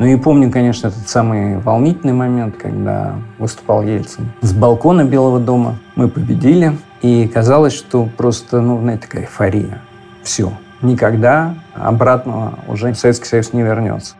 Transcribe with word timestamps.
Ну 0.00 0.06
и 0.06 0.16
помню, 0.16 0.50
конечно, 0.50 0.88
этот 0.88 1.08
самый 1.08 1.58
волнительный 1.58 2.12
момент, 2.12 2.56
когда 2.56 3.14
выступал 3.38 3.84
Ельцин. 3.84 4.32
С 4.40 4.52
балкона 4.52 5.04
Белого 5.04 5.38
дома 5.38 5.78
мы 5.94 6.08
победили, 6.08 6.76
и 7.00 7.28
казалось, 7.28 7.74
что 7.74 8.08
просто, 8.16 8.60
ну, 8.60 8.80
знаете, 8.80 9.02
такая 9.02 9.22
эйфория. 9.22 9.80
Все. 10.24 10.52
Никогда 10.82 11.54
обратного 11.74 12.58
уже 12.66 12.92
Советский 12.94 13.26
Союз 13.26 13.52
не 13.52 13.62
вернется. 13.62 14.16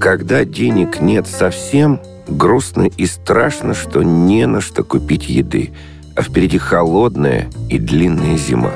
Когда 0.00 0.44
денег 0.44 1.00
нет 1.00 1.26
совсем, 1.26 1.98
грустно 2.28 2.82
и 2.82 3.06
страшно, 3.06 3.72
что 3.72 4.02
не 4.02 4.46
на 4.46 4.60
что 4.60 4.84
купить 4.84 5.30
еды, 5.30 5.72
а 6.14 6.22
впереди 6.22 6.58
холодная 6.58 7.46
и 7.70 7.78
длинная 7.78 8.36
зима. 8.36 8.72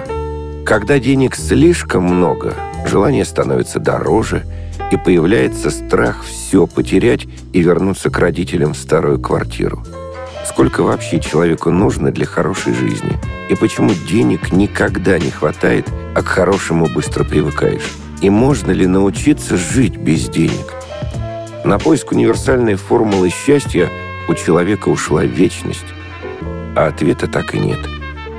Когда 0.64 0.98
денег 0.98 1.36
слишком 1.36 2.04
много, 2.04 2.54
желание 2.86 3.26
становится 3.26 3.78
дороже– 3.78 4.44
и 4.90 4.96
появляется 4.96 5.70
страх 5.70 6.24
все 6.24 6.66
потерять 6.66 7.26
и 7.52 7.60
вернуться 7.60 8.10
к 8.10 8.18
родителям 8.18 8.74
в 8.74 8.78
старую 8.78 9.20
квартиру. 9.20 9.82
Сколько 10.46 10.82
вообще 10.82 11.20
человеку 11.20 11.70
нужно 11.70 12.12
для 12.12 12.24
хорошей 12.24 12.72
жизни? 12.72 13.18
И 13.50 13.54
почему 13.56 13.92
денег 14.08 14.52
никогда 14.52 15.18
не 15.18 15.30
хватает, 15.30 15.88
а 16.14 16.22
к 16.22 16.26
хорошему 16.26 16.86
быстро 16.92 17.24
привыкаешь? 17.24 17.92
И 18.22 18.30
можно 18.30 18.70
ли 18.70 18.86
научиться 18.86 19.56
жить 19.56 19.96
без 19.96 20.28
денег? 20.28 20.72
На 21.64 21.78
поиск 21.78 22.12
универсальной 22.12 22.76
формулы 22.76 23.30
счастья 23.30 23.90
у 24.28 24.34
человека 24.34 24.88
ушла 24.88 25.24
вечность. 25.24 25.84
А 26.76 26.86
ответа 26.86 27.26
так 27.26 27.54
и 27.54 27.58
нет. 27.58 27.80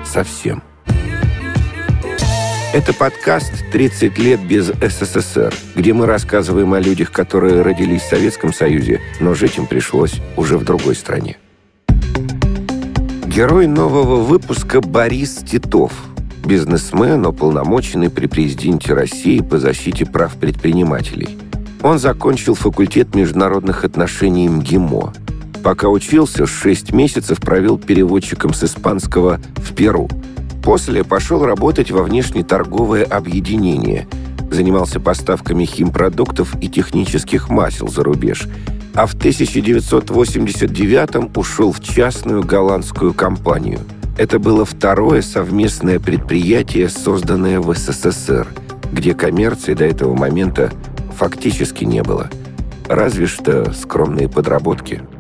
Совсем. 0.06 0.64
Это 2.78 2.94
подкаст 2.94 3.52
«30 3.73 4.22
лет 4.22 4.39
без 4.39 4.67
СССР», 4.67 5.52
где 5.73 5.95
мы 5.95 6.06
рассказываем 6.06 6.75
о 6.75 6.80
людях, 6.80 7.11
которые 7.11 7.64
родились 7.64 8.03
в 8.03 8.09
Советском 8.09 8.53
Союзе, 8.53 9.02
но 9.19 9.34
жить 9.34 9.58
им 9.58 9.66
пришлось 9.66 10.22
уже 10.36 10.59
в 10.59 10.64
другой 10.64 10.94
стране. 10.94 11.38
Герой 13.25 13.66
нового 13.66 14.17
выпуска 14.17 14.80
Борис 14.80 15.38
Титов, 15.38 15.92
бизнесмен, 16.45 17.25
уполномоченный 17.25 18.11
при 18.11 18.28
президенте 18.28 18.94
России 18.94 19.39
по 19.39 19.58
защите 19.58 20.06
прав 20.06 20.36
предпринимателей. 20.36 21.36
Он 21.81 21.97
закончил 21.97 22.53
факультет 22.53 23.16
международных 23.16 23.86
отношений 23.86 24.50
МГИМО. 24.50 25.16
Пока 25.64 25.89
учился, 25.89 26.45
6 26.45 26.94
месяцев 26.94 27.39
провел 27.39 27.80
переводчиком 27.80 28.53
с 28.53 28.64
испанского 28.64 29.39
в 29.56 29.73
Перу– 29.73 30.08
После 30.68 31.04
пошел 31.06 31.46
работать 31.46 31.92
во 31.92 32.04
внешнеторговое 32.04 33.06
объединение. 33.06 34.06
Занимался 34.52 35.00
поставками 35.00 35.64
химпродуктов 35.64 36.62
и 36.62 36.68
технических 36.68 37.50
масел 37.50 37.88
за 37.88 38.04
рубеж. 38.04 38.50
А 38.94 39.06
в 39.06 39.14
1989 39.14 41.38
ушел 41.38 41.72
в 41.72 41.82
частную 41.82 42.44
голландскую 42.44 43.14
компанию. 43.14 43.80
Это 44.18 44.40
было 44.40 44.66
второе 44.66 45.22
совместное 45.22 46.02
предприятие, 46.02 46.90
созданное 46.90 47.62
в 47.62 47.74
СССР, 47.74 48.46
где 48.91 49.14
коммерции 49.14 49.74
до 49.74 49.86
этого 49.86 50.16
момента 50.16 50.74
фактически 51.16 51.86
не 51.86 52.03
было. 52.03 52.30
Разве 52.90 53.25
что 53.25 53.72
скромные 53.72 54.28
подработки– 54.28 55.02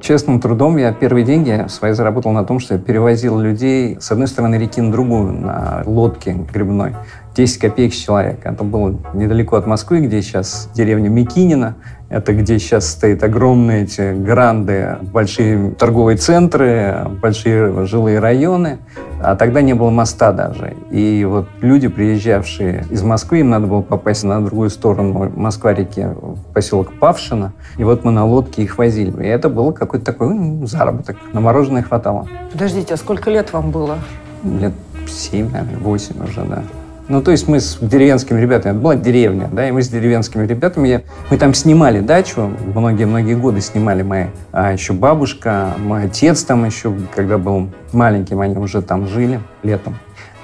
Честным 0.00 0.40
трудом 0.40 0.76
я 0.76 0.92
первые 0.92 1.24
деньги 1.24 1.66
свои 1.68 1.92
заработал 1.92 2.32
на 2.32 2.44
том, 2.44 2.60
что 2.60 2.74
я 2.74 2.80
перевозил 2.80 3.38
людей 3.40 3.98
с 4.00 4.10
одной 4.12 4.28
стороны 4.28 4.54
реки 4.54 4.80
на 4.80 4.92
другую 4.92 5.32
на 5.32 5.82
лодке 5.86 6.32
грибной. 6.32 6.94
10 7.38 7.58
копеек 7.58 7.94
с 7.94 7.96
человека. 7.96 8.48
Это 8.48 8.64
было 8.64 8.98
недалеко 9.14 9.54
от 9.54 9.64
Москвы, 9.64 10.00
где 10.00 10.22
сейчас 10.22 10.68
деревня 10.74 11.08
Микинина. 11.08 11.76
Это 12.08 12.32
где 12.32 12.58
сейчас 12.58 12.88
стоят 12.88 13.22
огромные 13.22 13.84
эти 13.84 14.12
гранды, 14.12 14.96
большие 15.12 15.70
торговые 15.72 16.16
центры, 16.16 17.06
большие 17.22 17.86
жилые 17.86 18.18
районы. 18.18 18.78
А 19.22 19.36
тогда 19.36 19.60
не 19.60 19.74
было 19.74 19.90
моста 19.90 20.32
даже. 20.32 20.74
И 20.90 21.24
вот 21.24 21.46
люди, 21.60 21.86
приезжавшие 21.86 22.84
из 22.90 23.04
Москвы, 23.04 23.38
им 23.40 23.50
надо 23.50 23.68
было 23.68 23.82
попасть 23.82 24.24
на 24.24 24.44
другую 24.44 24.70
сторону 24.70 25.30
Москва-реки, 25.36 26.06
в 26.06 26.42
поселок 26.52 26.94
Павшино. 26.98 27.52
И 27.76 27.84
вот 27.84 28.02
мы 28.02 28.10
на 28.10 28.26
лодке 28.26 28.64
их 28.64 28.78
возили. 28.78 29.22
И 29.22 29.28
это 29.28 29.48
было 29.48 29.70
какой-то 29.70 30.06
такой 30.06 30.34
ну, 30.34 30.66
заработок. 30.66 31.16
На 31.32 31.40
мороженое 31.40 31.82
хватало. 31.82 32.26
Подождите, 32.50 32.94
а 32.94 32.96
сколько 32.96 33.30
лет 33.30 33.52
вам 33.52 33.70
было? 33.70 33.98
Лет 34.42 34.72
семь, 35.06 35.52
наверное, 35.52 35.78
восемь 35.78 36.20
уже, 36.24 36.42
да. 36.42 36.64
Ну, 37.08 37.22
то 37.22 37.30
есть 37.30 37.48
мы 37.48 37.58
с 37.58 37.78
деревенскими 37.80 38.38
ребятами, 38.38 38.72
это 38.72 38.80
была 38.80 38.94
деревня, 38.94 39.48
да, 39.50 39.66
и 39.66 39.70
мы 39.70 39.80
с 39.80 39.88
деревенскими 39.88 40.46
ребятами, 40.46 41.04
мы 41.30 41.38
там 41.38 41.54
снимали 41.54 42.00
дачу, 42.00 42.52
многие-многие 42.74 43.34
годы 43.34 43.62
снимали 43.62 44.02
мои, 44.02 44.26
а 44.52 44.74
еще 44.74 44.92
бабушка, 44.92 45.72
мой 45.78 46.04
отец 46.04 46.42
там 46.42 46.66
еще, 46.66 46.94
когда 47.14 47.38
был 47.38 47.70
маленьким, 47.94 48.40
они 48.40 48.58
уже 48.58 48.82
там 48.82 49.08
жили 49.08 49.40
летом. 49.62 49.98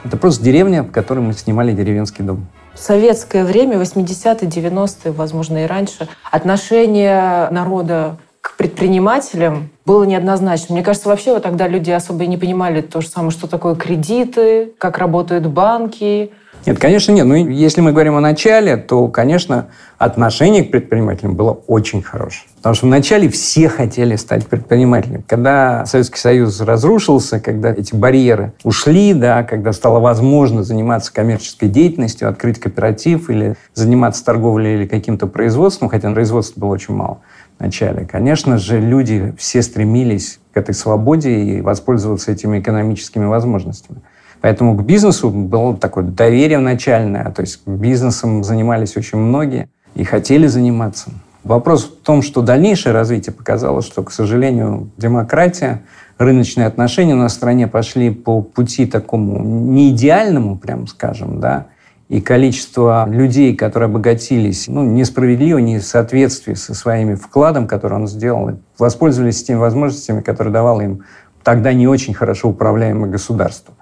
Это 0.04 0.16
просто 0.16 0.42
деревня, 0.42 0.82
в 0.84 0.90
которой 0.90 1.18
мы 1.18 1.34
снимали 1.34 1.72
деревенский 1.72 2.24
дом. 2.24 2.46
В 2.72 2.78
советское 2.78 3.44
время, 3.44 3.76
80-е, 3.76 4.48
90-е, 4.48 5.12
возможно, 5.12 5.64
и 5.64 5.66
раньше, 5.66 6.08
отношение 6.30 7.46
народа 7.50 8.16
к 8.40 8.56
предпринимателям 8.56 9.68
было 9.84 10.04
неоднозначно. 10.04 10.74
Мне 10.74 10.84
кажется, 10.84 11.10
вообще 11.10 11.34
вот 11.34 11.42
тогда 11.42 11.68
люди 11.68 11.90
особо 11.90 12.24
и 12.24 12.26
не 12.26 12.38
понимали 12.38 12.80
то 12.80 13.02
же 13.02 13.08
самое, 13.08 13.32
что 13.32 13.48
такое 13.48 13.74
кредиты, 13.74 14.72
как 14.78 14.96
работают 14.96 15.46
банки, 15.46 16.30
нет, 16.66 16.78
конечно, 16.78 17.12
нет. 17.12 17.26
Ну, 17.26 17.34
если 17.34 17.80
мы 17.80 17.92
говорим 17.92 18.14
о 18.16 18.20
начале, 18.20 18.76
то, 18.76 19.08
конечно, 19.08 19.68
отношение 19.98 20.64
к 20.64 20.70
предпринимателям 20.70 21.34
было 21.34 21.52
очень 21.52 22.02
хорошее. 22.02 22.44
Потому 22.56 22.74
что 22.74 22.86
вначале 22.86 23.28
все 23.28 23.68
хотели 23.68 24.16
стать 24.16 24.46
предпринимателями. 24.46 25.22
Когда 25.26 25.84
Советский 25.86 26.18
Союз 26.18 26.60
разрушился, 26.60 27.40
когда 27.40 27.72
эти 27.72 27.94
барьеры 27.94 28.52
ушли, 28.64 29.12
да, 29.14 29.42
когда 29.42 29.72
стало 29.72 30.00
возможно 30.00 30.62
заниматься 30.62 31.12
коммерческой 31.12 31.68
деятельностью, 31.68 32.28
открыть 32.28 32.58
кооператив 32.58 33.28
или 33.30 33.56
заниматься 33.74 34.24
торговлей 34.24 34.74
или 34.74 34.86
каким-то 34.86 35.26
производством, 35.26 35.88
хотя 35.88 36.10
производства 36.12 36.60
было 36.60 36.70
очень 36.70 36.94
мало 36.94 37.20
в 37.58 37.62
начале, 37.62 38.04
конечно 38.04 38.58
же, 38.58 38.80
люди 38.80 39.34
все 39.38 39.62
стремились 39.62 40.40
к 40.52 40.56
этой 40.56 40.74
свободе 40.74 41.30
и 41.30 41.60
воспользоваться 41.60 42.32
этими 42.32 42.60
экономическими 42.60 43.26
возможностями. 43.26 44.00
Поэтому 44.44 44.76
к 44.76 44.82
бизнесу 44.82 45.30
было 45.30 45.74
такое 45.74 46.04
доверие 46.04 46.58
начальное, 46.58 47.30
то 47.30 47.40
есть 47.40 47.62
бизнесом 47.64 48.44
занимались 48.44 48.94
очень 48.94 49.16
многие 49.16 49.70
и 49.94 50.04
хотели 50.04 50.46
заниматься. 50.48 51.12
Вопрос 51.44 51.84
в 51.84 52.04
том, 52.04 52.20
что 52.20 52.42
дальнейшее 52.42 52.92
развитие 52.92 53.32
показало, 53.32 53.80
что, 53.80 54.02
к 54.02 54.12
сожалению, 54.12 54.90
демократия, 54.98 55.80
рыночные 56.18 56.66
отношения 56.66 57.14
на 57.14 57.30
стране 57.30 57.68
пошли 57.68 58.10
по 58.10 58.42
пути 58.42 58.84
такому 58.84 59.42
не 59.42 59.92
идеальному, 59.92 60.58
прям 60.58 60.88
скажем, 60.88 61.40
да, 61.40 61.68
и 62.10 62.20
количество 62.20 63.08
людей, 63.08 63.56
которые 63.56 63.86
обогатились, 63.86 64.68
ну, 64.68 64.82
несправедливо, 64.82 65.56
не 65.56 65.78
в 65.78 65.86
соответствии 65.86 66.52
со 66.52 66.74
своим 66.74 67.16
вкладом, 67.16 67.66
который 67.66 67.94
он 67.94 68.06
сделал, 68.06 68.50
воспользовались 68.78 69.42
теми 69.42 69.56
возможностями, 69.56 70.20
которые 70.20 70.52
давало 70.52 70.82
им 70.82 71.04
тогда 71.42 71.72
не 71.72 71.88
очень 71.88 72.12
хорошо 72.12 72.50
управляемое 72.50 73.10
государство 73.10 73.72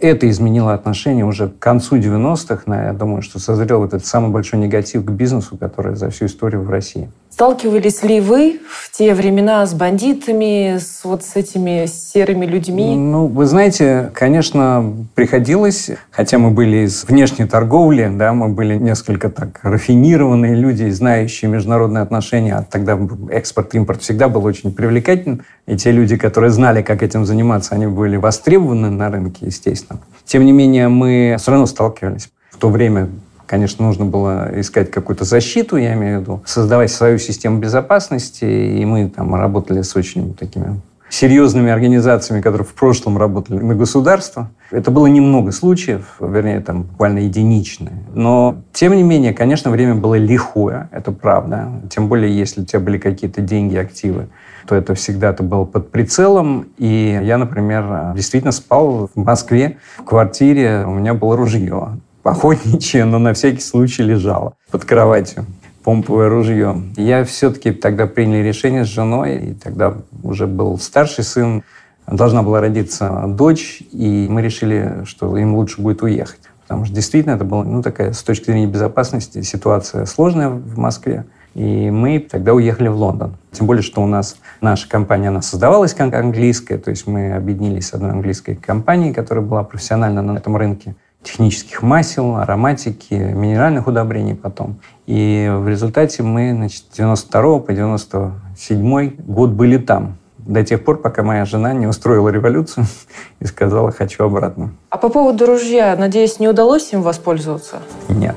это 0.00 0.28
изменило 0.28 0.74
отношение 0.74 1.24
уже 1.24 1.48
к 1.48 1.58
концу 1.58 1.96
90-х. 1.96 2.62
Я 2.66 2.92
думаю, 2.92 3.22
что 3.22 3.38
созрел 3.38 3.84
этот 3.84 4.04
самый 4.04 4.30
большой 4.30 4.58
негатив 4.58 5.04
к 5.04 5.10
бизнесу, 5.10 5.56
который 5.56 5.96
за 5.96 6.10
всю 6.10 6.26
историю 6.26 6.62
в 6.62 6.70
России. 6.70 7.10
Сталкивались 7.30 8.02
ли 8.02 8.20
вы 8.20 8.60
в 8.68 8.90
те 8.90 9.14
времена 9.14 9.64
с 9.64 9.72
бандитами, 9.72 10.78
с 10.78 11.04
вот 11.04 11.24
с 11.24 11.36
этими 11.36 11.86
серыми 11.86 12.44
людьми? 12.44 12.96
Ну, 12.96 13.28
вы 13.28 13.46
знаете, 13.46 14.10
конечно, 14.12 14.94
приходилось, 15.14 15.90
хотя 16.10 16.38
мы 16.38 16.50
были 16.50 16.84
из 16.84 17.04
внешней 17.04 17.46
торговли, 17.46 18.12
да, 18.14 18.34
мы 18.34 18.48
были 18.48 18.74
несколько 18.74 19.30
так 19.30 19.60
рафинированные 19.62 20.54
люди, 20.54 20.90
знающие 20.90 21.50
международные 21.50 22.02
отношения, 22.02 22.56
а 22.56 22.62
тогда 22.62 22.98
экспорт-импорт 23.30 24.02
всегда 24.02 24.28
был 24.28 24.44
очень 24.44 24.72
привлекательным, 24.74 25.42
и 25.66 25.76
те 25.76 25.92
люди, 25.92 26.16
которые 26.16 26.50
знали, 26.50 26.82
как 26.82 27.02
этим 27.02 27.24
заниматься, 27.24 27.74
они 27.74 27.86
были 27.86 28.16
востребованы 28.16 28.90
на 28.90 29.08
рынке, 29.08 29.46
естественно. 29.46 30.00
Тем 30.24 30.44
не 30.44 30.52
менее, 30.52 30.88
мы 30.88 31.36
все 31.38 31.52
равно 31.52 31.66
сталкивались. 31.66 32.28
В 32.50 32.58
то 32.58 32.68
время 32.68 33.08
конечно, 33.50 33.84
нужно 33.84 34.04
было 34.04 34.48
искать 34.60 34.92
какую-то 34.92 35.24
защиту, 35.24 35.76
я 35.76 35.94
имею 35.94 36.18
в 36.18 36.22
виду, 36.22 36.42
создавать 36.46 36.92
свою 36.92 37.18
систему 37.18 37.58
безопасности, 37.58 38.44
и 38.44 38.84
мы 38.84 39.10
там 39.10 39.34
работали 39.34 39.82
с 39.82 39.96
очень 39.96 40.34
такими 40.34 40.80
серьезными 41.08 41.72
организациями, 41.72 42.40
которые 42.40 42.64
в 42.64 42.74
прошлом 42.74 43.18
работали 43.18 43.58
на 43.58 43.74
государство. 43.74 44.50
Это 44.70 44.92
было 44.92 45.08
немного 45.08 45.50
случаев, 45.50 46.14
вернее, 46.20 46.60
там 46.60 46.84
буквально 46.84 47.18
единичные. 47.18 48.04
Но, 48.14 48.62
тем 48.72 48.94
не 48.94 49.02
менее, 49.02 49.34
конечно, 49.34 49.72
время 49.72 49.96
было 49.96 50.14
лихое, 50.14 50.88
это 50.92 51.10
правда. 51.10 51.72
Тем 51.90 52.06
более, 52.06 52.32
если 52.32 52.60
у 52.60 52.64
тебя 52.64 52.78
были 52.78 52.98
какие-то 52.98 53.40
деньги, 53.40 53.76
активы, 53.76 54.28
то 54.68 54.76
это 54.76 54.94
всегда 54.94 55.30
это 55.30 55.42
было 55.42 55.64
под 55.64 55.90
прицелом. 55.90 56.68
И 56.78 57.20
я, 57.24 57.36
например, 57.36 58.14
действительно 58.14 58.52
спал 58.52 59.10
в 59.12 59.18
Москве 59.18 59.78
в 59.98 60.04
квартире, 60.04 60.84
у 60.86 60.92
меня 60.92 61.14
было 61.14 61.36
ружье 61.36 61.98
охотничье, 62.22 63.04
но 63.04 63.18
на 63.18 63.34
всякий 63.34 63.60
случай 63.60 64.02
лежало 64.02 64.54
под 64.70 64.84
кроватью 64.84 65.46
помповое 65.82 66.28
ружье. 66.28 66.82
Я 66.96 67.24
все-таки 67.24 67.72
тогда 67.72 68.06
приняли 68.06 68.46
решение 68.46 68.84
с 68.84 68.88
женой, 68.88 69.36
и 69.36 69.54
тогда 69.54 69.94
уже 70.22 70.46
был 70.46 70.78
старший 70.78 71.24
сын, 71.24 71.62
должна 72.06 72.42
была 72.42 72.60
родиться 72.60 73.24
дочь, 73.28 73.82
и 73.92 74.26
мы 74.28 74.42
решили, 74.42 75.04
что 75.04 75.36
им 75.36 75.54
лучше 75.54 75.80
будет 75.80 76.02
уехать. 76.02 76.40
Потому 76.62 76.84
что 76.84 76.94
действительно 76.94 77.34
это 77.34 77.44
была 77.44 77.64
ну, 77.64 77.82
такая, 77.82 78.12
с 78.12 78.22
точки 78.22 78.46
зрения 78.46 78.66
безопасности, 78.66 79.42
ситуация 79.42 80.06
сложная 80.06 80.50
в 80.50 80.78
Москве. 80.78 81.24
И 81.54 81.90
мы 81.90 82.20
тогда 82.20 82.54
уехали 82.54 82.86
в 82.86 82.96
Лондон. 82.96 83.36
Тем 83.50 83.66
более, 83.66 83.82
что 83.82 84.02
у 84.02 84.06
нас 84.06 84.36
наша 84.60 84.88
компания, 84.88 85.28
она 85.28 85.42
создавалась 85.42 85.94
как 85.94 86.14
английская, 86.14 86.78
то 86.78 86.90
есть 86.90 87.08
мы 87.08 87.32
объединились 87.32 87.88
с 87.88 87.94
одной 87.94 88.12
английской 88.12 88.54
компанией, 88.54 89.12
которая 89.12 89.44
была 89.44 89.64
профессиональна 89.64 90.22
на 90.22 90.36
этом 90.36 90.56
рынке 90.56 90.94
технических 91.22 91.82
масел, 91.82 92.36
ароматики, 92.36 93.14
минеральных 93.14 93.86
удобрений 93.86 94.34
потом. 94.34 94.80
И 95.06 95.50
в 95.52 95.68
результате 95.68 96.22
мы, 96.22 96.52
значит, 96.54 96.84
92 96.96 97.58
по 97.60 97.72
97 97.72 99.16
год 99.26 99.50
были 99.50 99.76
там. 99.76 100.16
До 100.38 100.64
тех 100.64 100.82
пор, 100.82 100.98
пока 100.98 101.22
моя 101.22 101.44
жена 101.44 101.74
не 101.74 101.86
устроила 101.86 102.28
революцию 102.30 102.86
и 103.40 103.44
сказала 103.44 103.92
«хочу 103.92 104.24
обратно». 104.24 104.72
А 104.88 104.96
по 104.96 105.08
поводу 105.10 105.46
ружья, 105.46 105.94
надеюсь, 105.96 106.40
не 106.40 106.48
удалось 106.48 106.92
им 106.92 107.02
воспользоваться? 107.02 107.80
Нет. 108.08 108.36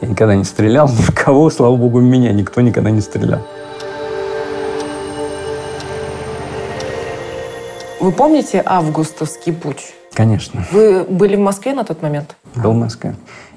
Я 0.00 0.08
никогда 0.08 0.34
не 0.34 0.44
стрелял 0.44 0.88
ни 0.88 1.02
в 1.02 1.14
кого, 1.14 1.50
слава 1.50 1.76
богу, 1.76 1.98
в 1.98 2.02
меня 2.02 2.32
никто 2.32 2.60
никогда 2.60 2.90
не 2.90 3.00
стрелял. 3.00 3.40
Вы 8.00 8.12
помните 8.12 8.62
августовский 8.64 9.52
путь? 9.52 9.94
Конечно. 10.20 10.62
Вы 10.70 11.04
были 11.04 11.34
в 11.34 11.38
Москве 11.38 11.72
на 11.72 11.82
тот 11.82 12.02
момент? 12.02 12.36
Был 12.54 12.72
в 12.72 12.76
Москве. 12.76 13.14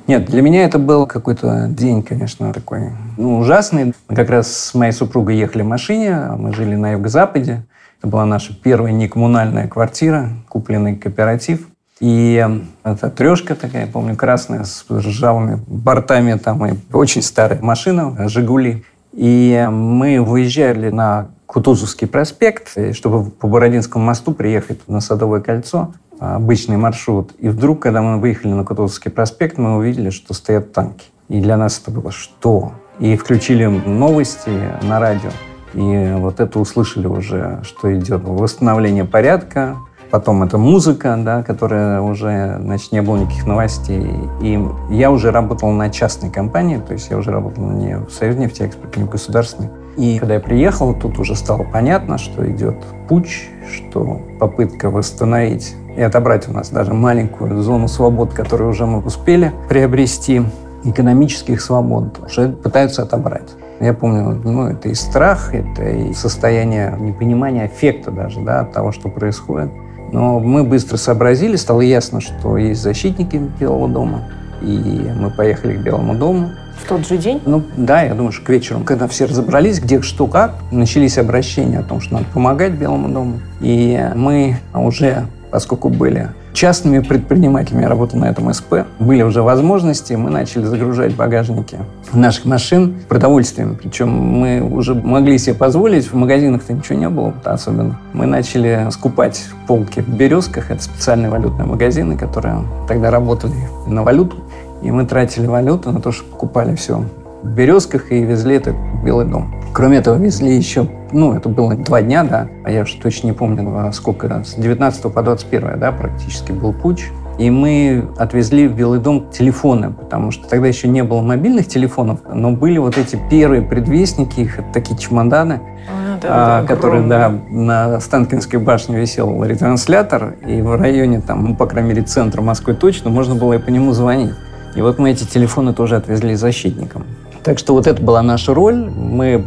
Нет, 0.08 0.28
для 0.28 0.42
меня 0.42 0.64
это 0.64 0.80
был 0.80 1.06
какой-то 1.06 1.68
день, 1.68 2.02
конечно, 2.02 2.54
такой 2.54 2.92
ну, 3.18 3.40
ужасный. 3.40 3.94
Мы 4.08 4.16
как 4.16 4.30
раз 4.30 4.48
с 4.54 4.74
моей 4.74 4.94
супругой 4.94 5.36
ехали 5.36 5.62
в 5.64 5.66
машине, 5.66 6.16
а 6.16 6.38
мы 6.38 6.54
жили 6.54 6.76
на 6.76 6.94
юго-западе. 6.94 7.66
Это 8.00 8.08
была 8.08 8.26
наша 8.26 8.56
первая 8.56 8.94
некоммунальная 8.94 9.68
квартира, 9.68 10.30
купленный 10.48 10.96
кооператив. 10.96 11.68
И 12.00 12.48
эта 12.86 13.10
трешка 13.10 13.56
такая, 13.56 13.86
я 13.86 13.92
помню, 13.92 14.16
красная, 14.16 14.64
с 14.64 14.86
ржавыми 14.90 15.62
бортами, 15.68 16.38
там 16.38 16.66
и 16.66 16.76
очень 16.94 17.24
старая 17.24 17.62
машина, 17.62 18.30
«Жигули». 18.30 18.86
И 19.12 19.68
мы 19.70 20.22
выезжали 20.22 20.92
на 20.92 21.28
Кутузовский 21.46 22.08
проспект, 22.08 22.70
чтобы 22.94 23.30
по 23.32 23.48
Бородинскому 23.48 24.06
мосту 24.06 24.34
приехать 24.34 24.80
на 24.88 25.02
Садовое 25.02 25.42
кольцо 25.42 25.94
обычный 26.24 26.78
маршрут. 26.78 27.32
И 27.40 27.50
вдруг, 27.50 27.82
когда 27.82 28.02
мы 28.02 28.20
выехали 28.20 28.52
на 28.52 28.64
Кутузовский 28.64 29.12
проспект, 29.12 29.58
мы 29.58 29.78
увидели, 29.78 30.10
что 30.10 30.34
стоят 30.34 30.74
танки. 30.74 31.06
И 31.30 31.42
для 31.42 31.58
нас 31.58 31.82
это 31.82 31.92
было 31.92 32.12
что? 32.12 32.74
И 33.00 33.16
включили 33.18 33.66
новости 33.66 34.52
на 34.84 35.00
радио. 35.00 35.32
И 35.74 36.14
вот 36.18 36.40
это 36.40 36.60
услышали 36.60 37.08
уже, 37.08 37.60
что 37.64 37.94
идет 37.98 38.24
восстановление 38.24 39.06
порядка, 39.06 39.78
потом 40.12 40.44
это 40.44 40.60
музыка, 40.60 41.18
да, 41.18 41.42
которая 41.42 42.00
уже, 42.00 42.60
значит, 42.62 42.92
не 42.92 43.02
было 43.02 43.18
никаких 43.18 43.48
новостей. 43.48 44.08
И 44.42 44.64
я 44.92 45.10
уже 45.10 45.32
работал 45.32 45.72
на 45.72 45.90
частной 45.90 46.30
компании, 46.30 46.78
то 46.78 46.94
есть 46.94 47.10
я 47.10 47.18
уже 47.18 47.32
работал 47.32 47.64
не 47.72 47.98
в 47.98 48.12
Союзнефтеэкспорте, 48.12 49.00
не 49.00 49.08
в 49.08 49.10
государственной. 49.10 49.70
И 49.98 50.20
когда 50.20 50.36
я 50.36 50.40
приехал, 50.40 50.94
тут 50.94 51.18
уже 51.18 51.36
стало 51.36 51.64
понятно, 51.64 52.20
что 52.20 52.48
идет 52.50 52.76
путь, 53.08 53.50
что 53.72 54.22
попытка 54.40 54.92
восстановить 54.92 55.76
и 55.96 56.02
отобрать 56.02 56.48
у 56.50 56.54
нас 56.54 56.70
даже 56.70 56.94
маленькую 56.94 57.62
зону 57.62 57.88
свобод, 57.88 58.34
которую 58.34 58.70
уже 58.70 58.86
мы 58.86 59.00
успели 59.00 59.52
приобрести, 59.70 60.44
экономических 60.84 61.62
свобод, 61.62 62.20
уже 62.26 62.50
пытаются 62.50 63.04
отобрать. 63.04 63.50
Я 63.80 63.94
помню, 63.94 64.42
ну, 64.44 64.68
это 64.68 64.90
и 64.90 64.94
страх, 64.94 65.54
это 65.54 65.84
и 65.84 66.14
состояние 66.14 66.96
непонимания, 67.00 67.68
эффекта 67.68 68.12
даже, 68.12 68.42
да, 68.42 68.62
от 68.62 68.74
того, 68.74 68.92
что 68.92 69.10
происходит. 69.10 69.72
Но 70.12 70.40
мы 70.40 70.64
быстро 70.64 70.98
сообразили, 70.98 71.56
стало 71.56 71.82
ясно, 71.82 72.22
что 72.22 72.58
есть 72.58 72.82
защитники 72.82 73.38
Белого 73.60 73.88
дома, 73.88 74.26
и 74.62 75.12
мы 75.18 75.32
поехали 75.32 75.76
к 75.78 75.82
Белому 75.82 76.16
дому. 76.16 76.52
В 76.84 76.88
тот 76.88 77.08
же 77.08 77.18
день? 77.18 77.42
Ну, 77.46 77.64
да, 77.78 78.04
я 78.04 78.14
думаю, 78.14 78.32
что 78.32 78.46
к 78.46 78.50
вечеру, 78.50 78.82
когда 78.82 79.08
все 79.08 79.26
разобрались, 79.26 79.80
где, 79.80 80.02
что, 80.02 80.28
как, 80.28 80.56
начались 80.72 81.18
обращения 81.18 81.80
о 81.80 81.84
том, 81.84 82.02
что 82.02 82.16
надо 82.16 82.26
помогать 82.34 82.74
Белому 82.74 83.10
дому. 83.10 83.40
И 83.62 84.00
мы 84.16 84.58
уже 84.74 85.26
поскольку 85.54 85.90
были 85.90 86.30
частными 86.54 86.98
предпринимателями, 86.98 87.84
я 87.84 87.88
работал 87.90 88.20
на 88.20 88.26
этом 88.26 88.52
СП, 88.52 88.88
были 88.98 89.22
уже 89.22 89.44
возможности, 89.44 90.14
мы 90.14 90.32
начали 90.32 90.64
загружать 90.64 91.16
багажники 91.16 91.78
наших 92.12 92.46
машин 92.46 92.96
продовольствием. 93.08 93.78
Причем 93.80 94.10
мы 94.10 94.62
уже 94.62 94.96
могли 94.96 95.38
себе 95.38 95.54
позволить, 95.54 96.12
в 96.12 96.16
магазинах-то 96.16 96.74
ничего 96.74 96.98
не 96.98 97.08
было 97.08 97.36
особенно. 97.44 98.00
Мы 98.14 98.26
начали 98.26 98.88
скупать 98.90 99.46
полки 99.68 100.00
в 100.00 100.10
«Березках», 100.10 100.72
это 100.72 100.82
специальные 100.82 101.30
валютные 101.30 101.68
магазины, 101.68 102.18
которые 102.18 102.64
тогда 102.88 103.12
работали 103.12 103.54
на 103.86 104.02
валюту. 104.02 104.38
И 104.82 104.90
мы 104.90 105.06
тратили 105.06 105.46
валюту 105.46 105.92
на 105.92 106.02
то, 106.02 106.12
что 106.12 106.24
покупали 106.26 106.74
все 106.74 107.04
«Березках» 107.44 108.12
и 108.12 108.24
везли 108.24 108.56
это 108.56 108.72
в 108.72 109.04
Белый 109.04 109.26
дом. 109.26 109.54
Кроме 109.74 109.98
этого, 109.98 110.16
везли 110.18 110.56
еще, 110.56 110.88
ну, 111.12 111.34
это 111.34 111.50
было 111.50 111.76
два 111.76 112.02
дня, 112.02 112.24
да, 112.24 112.48
а 112.64 112.72
я 112.72 112.84
уже 112.84 113.00
точно 113.00 113.28
не 113.28 113.34
помню, 113.34 113.92
сколько 113.92 114.28
раз, 114.28 114.52
с 114.52 114.56
19 114.56 115.12
по 115.12 115.24
21, 115.24 115.80
да, 115.80 115.92
практически 115.92 116.52
был 116.52 116.74
путь. 116.74 117.06
И 117.40 117.50
мы 117.50 118.08
отвезли 118.18 118.68
в 118.68 118.76
Белый 118.76 119.00
дом 119.00 119.32
телефоны, 119.32 119.92
потому 119.92 120.30
что 120.30 120.48
тогда 120.48 120.68
еще 120.68 120.88
не 120.88 121.04
было 121.04 121.22
мобильных 121.22 121.68
телефонов, 121.68 122.20
но 122.32 122.52
были 122.52 122.78
вот 122.78 122.98
эти 123.00 123.20
первые 123.30 123.64
предвестники, 123.64 124.42
их 124.42 124.60
такие 124.72 124.96
чемоданы, 125.00 125.60
а, 125.90 126.20
да, 126.22 126.30
а, 126.30 126.62
да, 126.62 126.68
которые, 126.68 127.08
да, 127.08 127.34
на 127.50 128.00
Станкинской 128.00 128.60
башне 128.60 129.00
висел 129.00 129.44
ретранслятор, 129.44 130.36
и 130.46 130.62
в 130.62 130.76
районе, 130.76 131.22
там, 131.22 131.44
ну, 131.44 131.56
по 131.56 131.66
крайней 131.66 131.90
мере, 131.90 132.04
центра 132.04 132.44
Москвы 132.44 132.76
точно, 132.76 133.10
можно 133.10 133.34
было 133.34 133.54
и 133.54 133.58
по 133.58 133.70
нему 133.70 133.94
звонить. 133.94 134.34
И 134.76 134.82
вот 134.82 135.00
мы 135.00 135.12
эти 135.12 135.24
телефоны 135.24 135.74
тоже 135.74 135.96
отвезли 135.96 136.36
защитникам. 136.36 137.06
Так 137.44 137.60
что 137.60 137.74
вот 137.74 137.88
это 137.88 138.02
была 138.02 138.22
наша 138.22 138.54
роль. 138.54 138.90
Мы 138.90 139.44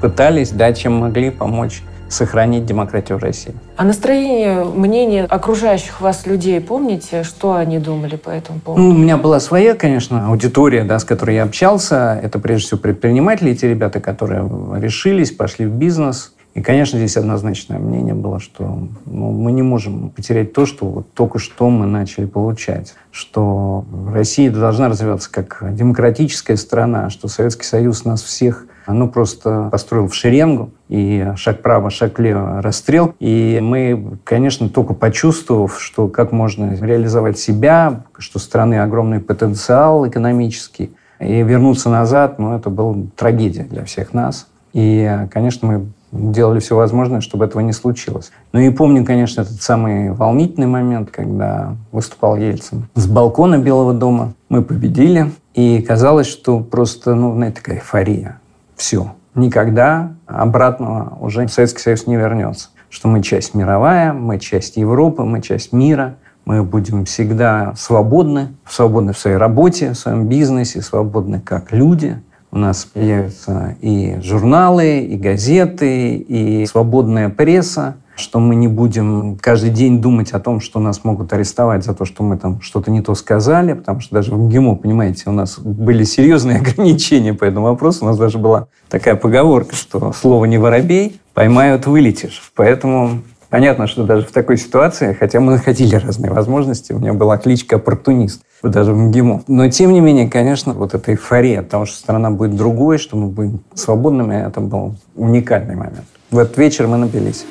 пытались, 0.00 0.50
да, 0.50 0.72
чем 0.72 0.94
могли 0.94 1.30
помочь 1.30 1.82
сохранить 2.08 2.66
демократию 2.66 3.18
в 3.18 3.22
России. 3.22 3.54
А 3.76 3.84
настроение, 3.84 4.64
мнение 4.64 5.24
окружающих 5.24 6.00
вас 6.00 6.26
людей, 6.26 6.60
помните, 6.60 7.22
что 7.22 7.54
они 7.54 7.78
думали 7.78 8.16
по 8.16 8.30
этому 8.30 8.58
поводу? 8.58 8.82
Ну, 8.82 8.90
у 8.90 8.98
меня 8.98 9.16
была 9.16 9.38
своя, 9.38 9.74
конечно, 9.74 10.26
аудитория, 10.26 10.82
да, 10.82 10.98
с 10.98 11.04
которой 11.04 11.36
я 11.36 11.44
общался. 11.44 12.18
Это 12.20 12.40
прежде 12.40 12.66
всего 12.66 12.80
предприниматели, 12.80 13.54
те 13.54 13.68
ребята, 13.68 14.00
которые 14.00 14.48
решились, 14.80 15.30
пошли 15.30 15.66
в 15.66 15.70
бизнес. 15.70 16.32
И, 16.54 16.62
конечно, 16.62 16.98
здесь 16.98 17.16
однозначное 17.16 17.78
мнение 17.78 18.14
было, 18.14 18.40
что 18.40 18.88
ну, 19.06 19.30
мы 19.30 19.52
не 19.52 19.62
можем 19.62 20.10
потерять 20.10 20.52
то, 20.52 20.66
что 20.66 20.86
вот 20.86 21.12
только 21.14 21.38
что 21.38 21.70
мы 21.70 21.86
начали 21.86 22.26
получать. 22.26 22.94
Что 23.12 23.84
Россия 24.12 24.50
должна 24.50 24.88
развиваться 24.88 25.30
как 25.30 25.64
демократическая 25.74 26.56
страна, 26.56 27.08
что 27.08 27.28
Советский 27.28 27.64
Союз 27.64 28.04
нас 28.04 28.22
всех 28.22 28.66
ну, 28.88 29.08
просто 29.08 29.68
построил 29.70 30.08
в 30.08 30.14
шеренгу, 30.14 30.70
и 30.88 31.32
шаг 31.36 31.62
право, 31.62 31.90
шаг 31.90 32.18
лево, 32.18 32.60
расстрел. 32.60 33.14
И 33.20 33.60
мы, 33.62 34.18
конечно, 34.24 34.68
только 34.68 34.94
почувствовав, 34.94 35.80
что 35.80 36.08
как 36.08 36.32
можно 36.32 36.74
реализовать 36.74 37.38
себя, 37.38 38.02
что 38.18 38.38
страны 38.40 38.80
огромный 38.80 39.20
потенциал 39.20 40.08
экономический, 40.08 40.92
и 41.20 41.42
вернуться 41.42 41.90
назад, 41.90 42.38
ну, 42.38 42.56
это 42.56 42.70
была 42.70 42.96
трагедия 43.14 43.64
для 43.64 43.84
всех 43.84 44.14
нас. 44.14 44.48
И, 44.72 45.26
конечно, 45.30 45.68
мы 45.68 45.86
делали 46.12 46.58
все 46.60 46.76
возможное, 46.76 47.20
чтобы 47.20 47.44
этого 47.44 47.60
не 47.62 47.72
случилось. 47.72 48.32
Ну 48.52 48.60
и 48.60 48.70
помню, 48.70 49.04
конечно, 49.04 49.42
этот 49.42 49.62
самый 49.62 50.12
волнительный 50.12 50.66
момент, 50.66 51.10
когда 51.10 51.76
выступал 51.92 52.36
Ельцин 52.36 52.88
с 52.94 53.06
балкона 53.06 53.58
Белого 53.58 53.94
дома. 53.94 54.34
Мы 54.48 54.62
победили, 54.62 55.32
и 55.54 55.82
казалось, 55.82 56.26
что 56.26 56.60
просто, 56.60 57.14
ну, 57.14 57.34
знаете, 57.34 57.56
такая 57.56 57.76
эйфория. 57.76 58.40
Все. 58.76 59.12
Никогда 59.34 60.12
обратного 60.26 61.16
уже 61.20 61.46
Советский 61.48 61.80
Союз 61.80 62.06
не 62.06 62.16
вернется. 62.16 62.70
Что 62.88 63.08
мы 63.08 63.22
часть 63.22 63.54
мировая, 63.54 64.12
мы 64.12 64.38
часть 64.38 64.76
Европы, 64.76 65.22
мы 65.22 65.40
часть 65.40 65.72
мира, 65.72 66.16
мы 66.44 66.64
будем 66.64 67.04
всегда 67.04 67.74
свободны, 67.76 68.56
свободны 68.68 69.12
в 69.12 69.18
своей 69.18 69.36
работе, 69.36 69.92
в 69.92 69.94
своем 69.94 70.26
бизнесе, 70.26 70.82
свободны 70.82 71.40
как 71.40 71.72
люди. 71.72 72.20
У 72.52 72.58
нас 72.58 72.84
появятся 72.84 73.76
и 73.80 74.18
журналы, 74.20 75.00
и 75.00 75.16
газеты, 75.16 76.16
и 76.16 76.66
свободная 76.66 77.28
пресса, 77.28 77.96
что 78.16 78.40
мы 78.40 78.56
не 78.56 78.66
будем 78.66 79.38
каждый 79.40 79.70
день 79.70 80.00
думать 80.00 80.32
о 80.32 80.40
том, 80.40 80.60
что 80.60 80.80
нас 80.80 81.04
могут 81.04 81.32
арестовать 81.32 81.84
за 81.84 81.94
то, 81.94 82.04
что 82.04 82.24
мы 82.24 82.36
там 82.36 82.60
что-то 82.60 82.90
не 82.90 83.02
то 83.02 83.14
сказали, 83.14 83.74
потому 83.74 84.00
что 84.00 84.16
даже 84.16 84.34
в 84.34 84.38
МГИМО, 84.38 84.76
понимаете, 84.76 85.24
у 85.26 85.32
нас 85.32 85.58
были 85.60 86.02
серьезные 86.02 86.58
ограничения 86.60 87.34
по 87.34 87.44
этому 87.44 87.66
вопросу. 87.66 88.04
У 88.04 88.08
нас 88.08 88.18
даже 88.18 88.38
была 88.38 88.66
такая 88.88 89.14
поговорка, 89.14 89.76
что 89.76 90.12
слово 90.12 90.44
не 90.46 90.58
воробей, 90.58 91.20
поймают, 91.34 91.86
вылетишь. 91.86 92.52
Поэтому 92.56 93.22
Понятно, 93.50 93.88
что 93.88 94.04
даже 94.04 94.24
в 94.24 94.30
такой 94.30 94.56
ситуации, 94.56 95.12
хотя 95.12 95.40
мы 95.40 95.50
находили 95.54 95.96
разные 95.96 96.30
возможности, 96.30 96.92
у 96.92 97.00
меня 97.00 97.14
была 97.14 97.36
кличка 97.36 97.76
«Оппортунист», 97.76 98.42
даже 98.62 98.92
в 98.92 98.98
МГИМО. 98.98 99.44
Но, 99.48 99.68
тем 99.70 99.92
не 99.92 100.00
менее, 100.00 100.28
конечно, 100.28 100.72
вот 100.74 100.94
эта 100.94 101.12
эйфория 101.12 101.62
того, 101.62 101.86
что 101.86 101.96
страна 101.96 102.30
будет 102.30 102.56
другой, 102.56 102.98
что 102.98 103.16
мы 103.16 103.28
будем 103.28 103.60
свободными, 103.74 104.34
это 104.34 104.60
был 104.60 104.94
уникальный 105.16 105.76
момент. 105.76 106.04
В 106.30 106.38
этот 106.38 106.56
вечер 106.58 106.86
мы 106.86 106.96
напились. 106.96 107.46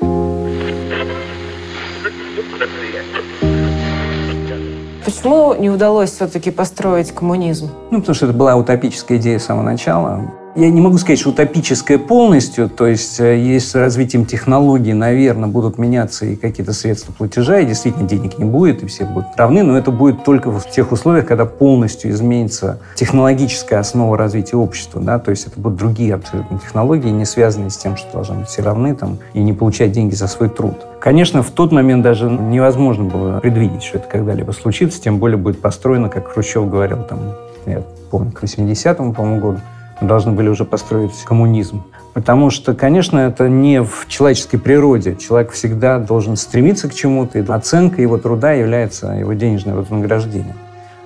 Почему 5.04 5.54
не 5.56 5.70
удалось 5.70 6.12
все-таки 6.12 6.52
построить 6.52 7.12
коммунизм? 7.12 7.70
Ну, 7.92 8.00
потому 8.00 8.16
что 8.16 8.28
это 8.28 8.36
была 8.36 8.56
утопическая 8.56 9.18
идея 9.18 9.40
с 9.40 9.46
самого 9.46 9.64
начала. 9.64 10.22
Я 10.56 10.72
не 10.72 10.82
могу 10.82 10.98
сказать, 10.98 11.20
что 11.20 11.30
утопическое 11.30 12.00
полностью, 12.00 12.70
то 12.70 12.88
есть 12.88 13.20
э, 13.20 13.38
есть 13.38 13.70
с 13.70 13.76
развитием 13.76 14.26
технологий, 14.26 14.94
наверное, 14.94 15.48
будут 15.48 15.78
меняться 15.78 16.26
и 16.26 16.36
какие-то 16.36 16.74
средства 16.74 17.14
платежа, 17.14 17.60
и 17.60 17.68
действительно 17.68 18.08
денег 18.08 18.40
не 18.40 18.46
будет, 18.46 18.82
и 18.82 18.88
все 18.88 19.06
будут 19.06 19.28
равны, 19.38 19.62
но 19.62 19.78
это 19.78 19.92
будет 19.92 20.24
только 20.24 20.50
в 20.50 20.68
тех 20.68 20.92
условиях, 20.92 21.28
когда 21.28 21.46
полностью 21.46 22.10
изменится 22.10 22.80
технологическая 22.96 23.78
основа 23.78 24.18
развития 24.18 24.58
общества, 24.58 25.00
да, 25.00 25.20
то 25.20 25.30
есть 25.30 25.46
это 25.46 25.60
будут 25.60 25.78
другие 25.78 26.16
абсолютно 26.16 26.58
технологии, 26.58 27.10
не 27.10 27.26
связанные 27.26 27.70
с 27.70 27.78
тем, 27.78 27.96
что 27.96 28.12
должны 28.12 28.40
быть 28.40 28.48
все 28.48 28.64
равны 28.64 28.96
там, 28.96 29.20
и 29.34 29.42
не 29.42 29.54
получать 29.54 29.92
деньги 29.92 30.16
за 30.16 30.28
свой 30.28 30.50
труд. 30.50 30.76
Конечно, 31.00 31.44
в 31.44 31.52
тот 31.52 31.72
момент 31.72 32.02
даже 32.02 32.28
невозможно 32.28 33.04
было 33.04 33.40
предвидеть, 33.40 33.84
что 33.84 34.00
это 34.00 34.08
когда-либо 34.08 34.52
случится, 34.52 35.00
тем 35.00 35.20
более 35.20 35.38
будет 35.38 35.62
построено, 35.62 36.10
как 36.10 36.28
Хрущев 36.34 36.68
говорил, 36.68 37.04
там, 37.04 37.20
я 37.68 37.84
помню, 38.10 38.32
к 38.32 38.42
80-му, 38.42 39.14
по-моему, 39.14 39.40
году, 39.40 39.60
должны 40.02 40.32
были 40.32 40.50
уже 40.50 40.66
построить 40.66 41.14
коммунизм. 41.24 41.84
Потому 42.14 42.50
что, 42.50 42.74
конечно, 42.74 43.20
это 43.20 43.48
не 43.48 43.84
в 43.84 44.06
человеческой 44.08 44.58
природе. 44.58 45.16
Человек 45.16 45.52
всегда 45.52 46.00
должен 46.00 46.36
стремиться 46.36 46.90
к 46.90 46.94
чему-то, 46.94 47.40
и 47.40 47.46
оценка 47.48 48.02
его 48.02 48.18
труда 48.18 48.54
является 48.54 49.08
его 49.08 49.34
денежное 49.34 49.76
вознаграждение. 49.76 50.56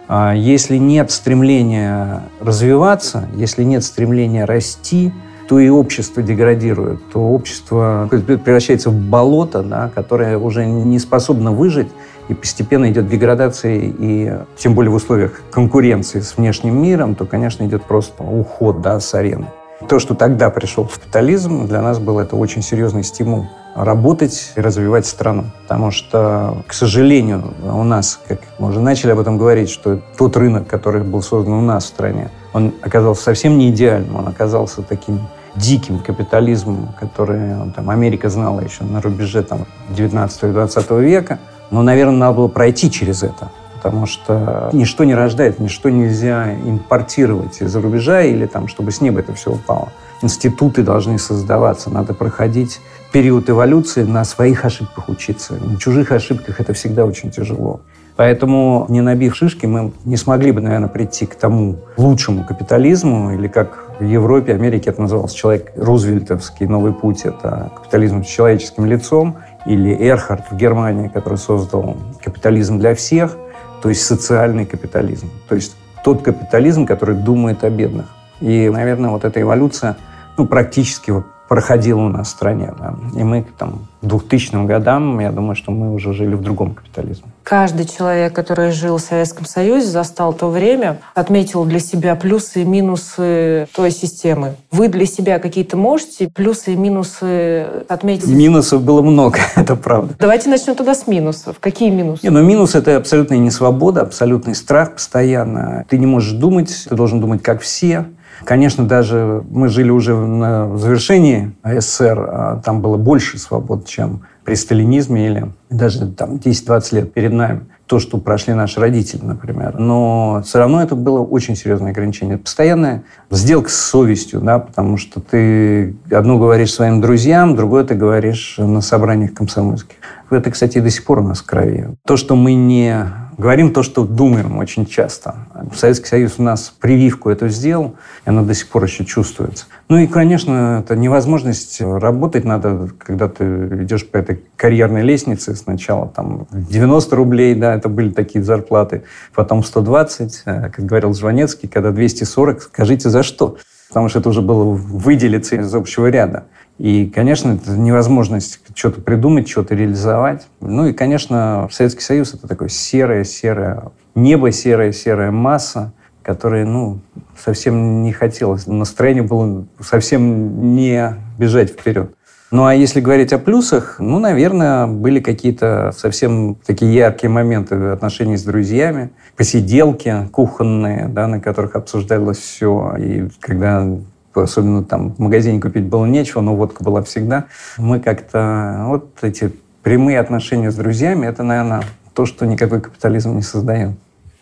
А 0.08 0.34
если 0.34 0.78
нет 0.78 1.12
стремления 1.12 2.24
развиваться, 2.40 3.28
если 3.36 3.64
нет 3.64 3.84
стремления 3.84 4.46
расти, 4.46 5.12
то 5.48 5.60
и 5.60 5.70
общество 5.70 6.24
деградирует, 6.24 7.00
то 7.12 7.20
общество 7.20 8.08
превращается 8.10 8.90
в 8.90 8.96
болото, 8.96 9.62
да, 9.62 9.92
которое 9.94 10.38
уже 10.38 10.66
не 10.66 11.00
способно 11.00 11.52
выжить, 11.52 11.90
и 12.30 12.34
постепенно 12.34 12.90
идет 12.90 13.08
деградация, 13.08 13.80
и 13.82 14.34
тем 14.58 14.76
более 14.76 14.92
в 14.92 14.96
условиях 14.96 15.42
конкуренции 15.52 16.20
с 16.20 16.38
внешним 16.38 16.82
миром, 16.82 17.16
то, 17.16 17.26
конечно, 17.26 17.66
идет 17.66 17.84
просто 17.84 18.24
уход 18.24 18.82
да, 18.82 19.00
с 19.00 19.14
арены. 19.14 19.48
То, 19.90 20.00
что 20.00 20.16
тогда 20.16 20.50
пришел 20.50 20.86
капитализм, 20.86 21.68
для 21.68 21.82
нас 21.82 22.00
был 22.00 22.20
это 22.20 22.36
очень 22.36 22.62
серьезный 22.62 23.04
стимул 23.04 23.48
работать 23.76 24.54
и 24.56 24.62
развивать 24.62 25.06
страну. 25.06 25.46
Потому 25.64 25.92
что, 25.92 26.64
к 26.68 26.74
сожалению, 26.74 27.54
у 27.64 27.84
нас, 27.84 28.20
как 28.28 28.40
мы 28.60 28.70
уже 28.70 28.80
начали 28.80 29.12
об 29.12 29.20
этом 29.20 29.38
говорить, 29.38 29.70
что 29.70 30.00
тот 30.18 30.38
рынок, 30.38 30.68
который 30.68 31.04
был 31.04 31.22
создан 31.22 31.54
у 31.54 31.62
нас 31.62 31.86
в 31.86 31.88
стране, 31.88 32.30
он 32.54 32.74
оказался 32.82 33.24
совсем 33.24 33.58
не 33.58 33.72
идеальным, 33.72 34.16
он 34.16 34.28
оказался 34.28 34.84
таким 34.84 35.20
диким 35.56 36.00
капитализмом, 36.00 36.90
который 37.00 37.72
там, 37.76 37.90
Америка 37.90 38.30
знала 38.30 38.60
еще 38.62 38.84
на 38.84 39.02
рубеже 39.02 39.44
там, 39.44 39.66
19 39.90 40.44
и 40.44 40.48
20 40.48 40.92
века. 40.92 41.40
Но, 41.72 41.82
наверное, 41.82 42.18
надо 42.18 42.38
было 42.38 42.48
пройти 42.48 42.92
через 42.92 43.24
это, 43.24 43.52
потому 43.76 44.06
что 44.06 44.70
ничто 44.74 45.04
не 45.04 45.16
рождает, 45.16 45.60
ничто 45.60 45.90
нельзя 45.90 46.54
импортировать 46.54 47.62
из-за 47.62 47.82
рубежа 47.82 48.22
или 48.22 48.46
там, 48.46 48.68
чтобы 48.68 48.92
с 48.92 49.02
неба 49.02 49.20
это 49.20 49.34
все 49.34 49.52
упало. 49.52 49.90
Институты 50.22 50.84
должны 50.84 51.20
создаваться, 51.20 51.90
надо 51.90 52.14
проходить 52.14 52.80
период 53.12 53.50
эволюции, 53.50 54.04
на 54.04 54.24
своих 54.24 54.66
ошибках 54.66 55.10
учиться. 55.10 55.54
На 55.54 55.78
чужих 55.78 56.12
ошибках 56.12 56.60
это 56.60 56.74
всегда 56.74 57.06
очень 57.06 57.30
тяжело. 57.30 57.82
Поэтому, 58.16 58.86
не 58.90 59.02
набив 59.02 59.36
шишки, 59.36 59.66
мы 59.66 59.92
не 60.06 60.18
смогли 60.18 60.52
бы, 60.52 60.62
наверное, 60.62 60.88
прийти 60.88 61.26
к 61.26 61.36
тому 61.36 61.78
лучшему 61.98 62.46
капитализму, 62.46 63.34
или 63.34 63.48
как 63.48 63.92
в 64.00 64.04
Европе, 64.04 64.54
Америке 64.54 64.92
это 64.92 65.02
называлось 65.02 65.34
человек 65.34 65.72
Рузвельтовский 65.76 66.68
новый 66.68 66.94
путь, 66.94 67.22
это 67.24 67.72
капитализм 67.76 68.24
с 68.24 68.28
человеческим 68.28 68.86
лицом, 68.86 69.38
или 69.66 69.96
Эрхард 70.08 70.52
в 70.52 70.56
Германии, 70.56 71.08
который 71.08 71.38
создал 71.38 71.98
капитализм 72.24 72.80
для 72.80 72.96
всех, 72.96 73.38
то 73.82 73.90
есть 73.90 74.04
социальный 74.06 74.66
капитализм, 74.66 75.30
то 75.48 75.56
есть 75.56 75.76
тот 76.04 76.22
капитализм, 76.22 76.86
который 76.86 77.16
думает 77.16 77.64
о 77.64 77.70
бедных. 77.70 78.08
И, 78.42 78.70
наверное, 78.70 79.10
вот 79.10 79.24
эта 79.24 79.42
эволюция 79.42 79.96
ну, 80.38 80.46
практически 80.48 81.12
вот 81.12 81.26
проходила 81.54 82.00
у 82.00 82.10
нас 82.10 82.30
в 82.30 82.32
стране. 82.32 82.74
Да. 82.80 82.96
И 83.16 83.24
мы 83.24 83.46
там, 83.60 83.86
к 84.02 84.08
2000 84.08 84.66
годам, 84.66 85.20
я 85.20 85.32
думаю, 85.32 85.56
что 85.56 85.72
мы 85.72 85.94
уже 85.94 86.12
жили 86.12 86.34
в 86.34 86.42
другом 86.42 86.74
капитализме. 86.74 87.26
Каждый 87.44 87.86
человек, 87.86 88.34
который 88.34 88.72
жил 88.72 88.98
в 88.98 89.02
Советском 89.02 89.46
Союзе, 89.46 89.86
застал 89.86 90.34
то 90.34 90.50
время, 90.50 90.98
отметил 91.14 91.64
для 91.66 91.78
себя 91.78 92.16
плюсы 92.16 92.64
и 92.64 92.66
минусы 92.66 93.68
той 93.76 93.92
системы. 93.92 94.56
Вы 94.72 94.88
для 94.88 95.06
себя 95.06 95.38
какие-то 95.38 95.78
можете 95.78 96.28
плюсы 96.28 96.74
и 96.74 96.76
минусы 96.76 97.68
отметить? 97.88 98.30
Минусов 98.30 98.82
было 98.82 99.04
много, 99.04 99.38
это 99.56 99.76
правда. 99.76 100.16
Давайте 100.18 100.50
начнем 100.50 100.74
тогда 100.74 100.96
с 100.96 101.06
минусов. 101.06 101.58
Какие 101.60 101.92
минусы? 101.92 102.22
Не, 102.24 102.32
ну 102.32 102.42
минус– 102.42 102.74
это 102.74 102.98
абсолютная 102.98 103.38
несвобода, 103.38 104.02
абсолютный 104.02 104.56
страх 104.56 104.94
постоянно. 104.94 105.86
Ты 105.88 106.00
не 106.00 106.08
можешь 106.08 106.32
думать, 106.32 106.88
ты 106.90 106.96
должен 106.96 107.20
думать 107.20 107.44
как 107.44 107.62
все. 107.62 108.06
Конечно, 108.46 108.86
даже 108.86 109.44
мы 109.50 109.70
жили 109.70 109.90
уже 109.90 110.16
на 110.16 110.78
завершении 110.78 111.54
СССР, 111.64 112.20
а 112.20 112.62
там 112.64 112.82
было 112.82 112.98
больше 112.98 113.38
свобод, 113.38 113.86
чем 113.86 114.22
при 114.44 114.56
сталинизме 114.56 115.28
или 115.28 115.52
даже 115.70 116.08
там 116.08 116.36
10-20 116.36 116.96
лет 116.96 117.14
перед 117.14 117.34
нами. 117.34 117.62
То, 117.88 118.00
что 118.00 118.18
прошли 118.18 118.54
наши 118.54 118.80
родители, 118.80 119.22
например. 119.24 119.78
Но 119.78 120.42
все 120.46 120.60
равно 120.60 120.82
это 120.82 120.96
было 120.96 121.20
очень 121.20 121.56
серьезное 121.56 121.92
ограничение. 121.92 122.36
Это 122.36 122.46
постоянная 122.46 123.04
сделка 123.30 123.70
с 123.70 123.76
совестью, 123.76 124.42
да, 124.42 124.60
потому 124.60 124.98
что 124.98 125.20
ты 125.20 125.96
одно 126.12 126.40
говоришь 126.40 126.74
своим 126.74 127.02
друзьям, 127.02 127.56
другое 127.56 127.84
ты 127.84 127.96
говоришь 127.96 128.56
на 128.58 128.82
собраниях 128.82 129.34
комсомольских. 129.34 129.98
Это, 130.30 130.50
кстати, 130.50 130.80
до 130.80 130.90
сих 130.90 131.04
пор 131.04 131.20
у 131.20 131.24
нас 131.24 131.42
в 131.42 131.46
крови. 131.46 131.90
То, 132.06 132.18
что 132.18 132.36
мы 132.36 132.54
не 132.54 133.06
говорим 133.38 133.74
то, 133.74 133.84
что 133.84 134.06
думаем 134.06 134.58
очень 134.58 134.86
часто. 134.86 135.36
Советский 135.76 136.08
Союз 136.08 136.36
у 136.38 136.44
нас 136.44 136.74
прививку 136.80 137.30
эту 137.30 137.50
сделал, 137.50 137.96
и 138.26 138.30
она 138.30 138.44
до 138.44 138.54
сих 138.54 138.68
пор 138.70 138.84
еще 138.84 139.06
чувствуется. 139.06 139.66
Ну 139.90 139.98
и, 139.98 140.08
конечно, 140.08 140.84
это 140.84 140.96
невозможность 140.96 141.82
работать 141.82 142.46
надо, 142.46 142.90
когда 142.98 143.28
ты 143.28 143.44
идешь 143.84 144.08
по 144.08 144.18
этой 144.18 144.33
карьерной 144.56 145.02
лестнице. 145.02 145.56
Сначала 145.56 146.08
там 146.08 146.48
90 146.52 147.16
рублей, 147.16 147.56
да, 147.56 147.76
это 147.76 147.90
были 147.90 148.10
такие 148.10 148.44
зарплаты, 148.44 149.04
потом 149.34 149.64
120, 149.64 150.44
э, 150.46 150.70
как 150.70 150.86
говорил 150.86 151.14
Жванецкий, 151.14 151.70
когда 151.70 151.92
240, 151.92 152.62
скажите 152.62 153.10
за 153.10 153.24
что? 153.24 153.58
Потому 153.90 154.10
что 154.10 154.20
это 154.20 154.30
уже 154.30 154.42
было 154.42 154.64
выделиться 154.64 155.56
из 155.56 155.74
общего 155.74 156.08
ряда. 156.08 156.46
И, 156.80 157.06
конечно, 157.06 157.54
это 157.54 157.72
невозможность 157.72 158.60
что-то 158.74 159.02
придумать, 159.02 159.48
что-то 159.48 159.76
реализовать. 159.76 160.48
Ну 160.60 160.88
и, 160.88 160.94
конечно, 160.94 161.68
Советский 161.72 162.02
Союз— 162.02 162.34
это 162.34 162.48
такое 162.48 162.70
серое-серое 162.70 163.92
небо, 164.16 164.52
серая-серая 164.52 165.32
масса, 165.32 165.94
которая, 166.24 166.66
ну, 166.66 167.00
совсем 167.38 168.02
не 168.02 168.12
хотелось. 168.12 168.66
Настроение 168.66 169.24
было 169.24 169.66
совсем 169.80 170.76
не 170.76 171.16
бежать 171.38 171.72
вперед. 171.72 172.16
Ну, 172.54 172.66
а 172.66 172.76
если 172.76 173.02
говорить 173.02 173.34
о 173.34 173.40
плюсах, 173.40 173.96
ну, 173.98 174.20
наверное, 174.20 174.86
были 174.86 175.20
какие-то 175.20 175.92
совсем 175.98 176.56
такие 176.64 176.94
яркие 176.94 177.32
моменты 177.32 177.74
отношений 177.74 178.38
с 178.38 178.44
друзьями, 178.44 179.10
посиделки 179.36 180.30
кухонные, 180.32 181.08
да, 181.08 181.26
на 181.26 181.40
которых 181.40 181.76
обсуждалось 181.76 182.38
все. 182.38 182.96
И 183.00 183.28
когда 183.40 183.88
особенно 184.36 184.84
там 184.84 185.16
в 185.16 185.18
магазине 185.18 185.60
купить 185.60 185.86
было 185.86 186.06
нечего, 186.06 186.42
но 186.42 186.56
водка 186.56 186.84
была 186.84 187.02
всегда. 187.02 187.46
Мы 187.80 188.00
как-то 188.00 188.84
вот 188.86 189.10
эти 189.24 189.52
прямые 189.82 190.20
отношения 190.20 190.70
с 190.70 190.76
друзьями, 190.76 191.26
это, 191.26 191.42
наверное, 191.42 191.82
то, 192.14 192.28
что 192.28 192.46
никакой 192.46 192.82
капитализм 192.82 193.36
не 193.36 193.42
создает. 193.42 193.94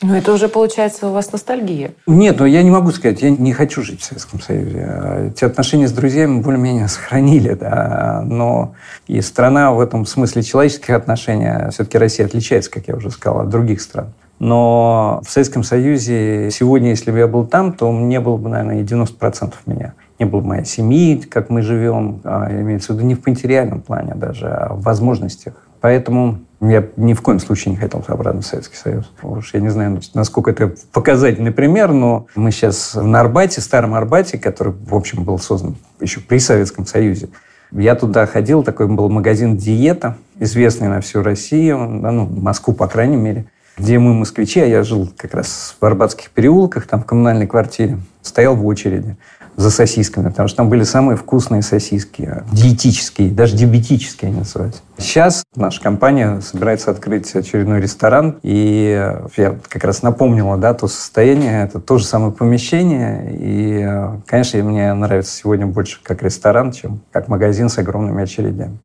Ну, 0.03 0.15
это 0.15 0.33
уже, 0.33 0.47
получается, 0.47 1.07
у 1.07 1.11
вас 1.11 1.31
ностальгия. 1.31 1.91
Нет, 2.07 2.39
но 2.39 2.47
я 2.47 2.63
не 2.63 2.71
могу 2.71 2.91
сказать, 2.91 3.21
я 3.21 3.29
не 3.29 3.53
хочу 3.53 3.83
жить 3.83 4.01
в 4.01 4.03
Советском 4.03 4.41
Союзе. 4.41 5.31
Те 5.37 5.45
отношения 5.45 5.87
с 5.87 5.91
друзьями 5.91 6.41
более-менее 6.41 6.87
сохранили, 6.89 7.53
да, 7.53 8.23
но 8.25 8.73
и 9.07 9.21
страна 9.21 9.71
в 9.71 9.79
этом 9.79 10.05
смысле 10.05 10.41
человеческих 10.41 10.95
отношений, 10.95 11.69
все-таки 11.69 11.97
Россия 11.97 12.25
отличается, 12.25 12.71
как 12.71 12.87
я 12.87 12.95
уже 12.95 13.11
сказал, 13.11 13.41
от 13.41 13.49
других 13.49 13.81
стран. 13.81 14.13
Но 14.39 15.21
в 15.23 15.29
Советском 15.29 15.61
Союзе 15.63 16.49
сегодня, 16.49 16.89
если 16.89 17.11
бы 17.11 17.19
я 17.19 17.27
был 17.27 17.45
там, 17.45 17.73
то 17.73 17.91
мне 17.91 18.19
было 18.19 18.37
бы, 18.37 18.49
наверное, 18.49 18.81
и 18.81 18.83
90% 18.83 19.53
меня. 19.67 19.93
Не 20.17 20.25
было 20.25 20.39
бы 20.39 20.47
моей 20.47 20.65
семьи, 20.65 21.17
как 21.17 21.51
мы 21.51 21.61
живем, 21.61 22.21
а, 22.23 22.47
имеется 22.51 22.93
в 22.93 22.95
виду 22.95 23.05
не 23.05 23.13
в 23.13 23.23
материальном 23.27 23.81
плане 23.81 24.15
даже, 24.15 24.47
а 24.47 24.73
в 24.73 24.81
возможностях. 24.81 25.53
Поэтому 25.81 26.39
я 26.61 26.87
ни 26.95 27.13
в 27.13 27.21
коем 27.21 27.39
случае 27.39 27.71
не 27.71 27.77
хотел 27.77 28.03
обратно 28.07 28.41
в 28.41 28.45
Советский 28.45 28.77
Союз. 28.77 29.11
Уж 29.23 29.55
я 29.55 29.59
не 29.59 29.69
знаю, 29.69 29.99
насколько 30.13 30.51
это 30.51 30.73
показательный 30.93 31.51
пример, 31.51 31.91
но 31.91 32.27
мы 32.35 32.51
сейчас 32.51 32.93
в 32.93 33.15
Арбате, 33.15 33.61
старом 33.61 33.95
Арбате, 33.95 34.37
который, 34.37 34.73
в 34.73 34.95
общем, 34.95 35.23
был 35.23 35.39
создан 35.39 35.75
еще 35.99 36.19
при 36.19 36.37
Советском 36.37 36.85
Союзе. 36.85 37.29
Я 37.71 37.95
туда 37.95 38.27
ходил, 38.27 38.63
такой 38.63 38.87
был 38.87 39.09
магазин 39.09 39.57
«Диета», 39.57 40.17
известный 40.39 40.87
на 40.87 41.01
всю 41.01 41.23
Россию, 41.23 41.79
ну, 41.79 42.27
Москву, 42.27 42.73
по 42.73 42.87
крайней 42.87 43.15
мере, 43.15 43.45
где 43.77 43.97
мы, 43.97 44.13
москвичи, 44.13 44.59
а 44.59 44.65
я 44.65 44.83
жил 44.83 45.09
как 45.17 45.33
раз 45.33 45.75
в 45.79 45.85
Арбатских 45.85 46.29
переулках, 46.31 46.85
там 46.85 47.01
в 47.01 47.05
коммунальной 47.05 47.47
квартире, 47.47 47.97
стоял 48.21 48.55
в 48.55 48.65
очереди 48.65 49.15
за 49.55 49.69
сосисками, 49.69 50.29
потому 50.29 50.47
что 50.47 50.57
там 50.57 50.69
были 50.69 50.83
самые 50.83 51.17
вкусные 51.17 51.61
сосиски, 51.61 52.43
диетические, 52.51 53.29
даже 53.31 53.55
диабетические 53.55 54.29
они 54.29 54.39
называются. 54.39 54.81
Сейчас 54.97 55.43
наша 55.55 55.81
компания 55.81 56.41
собирается 56.41 56.91
открыть 56.91 57.33
очередной 57.35 57.81
ресторан, 57.81 58.39
и 58.43 59.13
я 59.37 59.57
как 59.67 59.83
раз 59.83 60.03
напомнила, 60.03 60.57
да, 60.57 60.73
то 60.73 60.87
состояние, 60.87 61.63
это 61.63 61.79
то 61.79 61.97
же 61.97 62.05
самое 62.05 62.31
помещение, 62.31 63.29
и, 63.33 64.21
конечно, 64.25 64.61
мне 64.63 64.93
нравится 64.93 65.35
сегодня 65.35 65.65
больше 65.65 65.99
как 66.03 66.23
ресторан, 66.23 66.71
чем 66.71 67.01
как 67.11 67.27
магазин 67.27 67.69
с 67.69 67.77
огромными 67.77 68.23
очередями. 68.23 68.79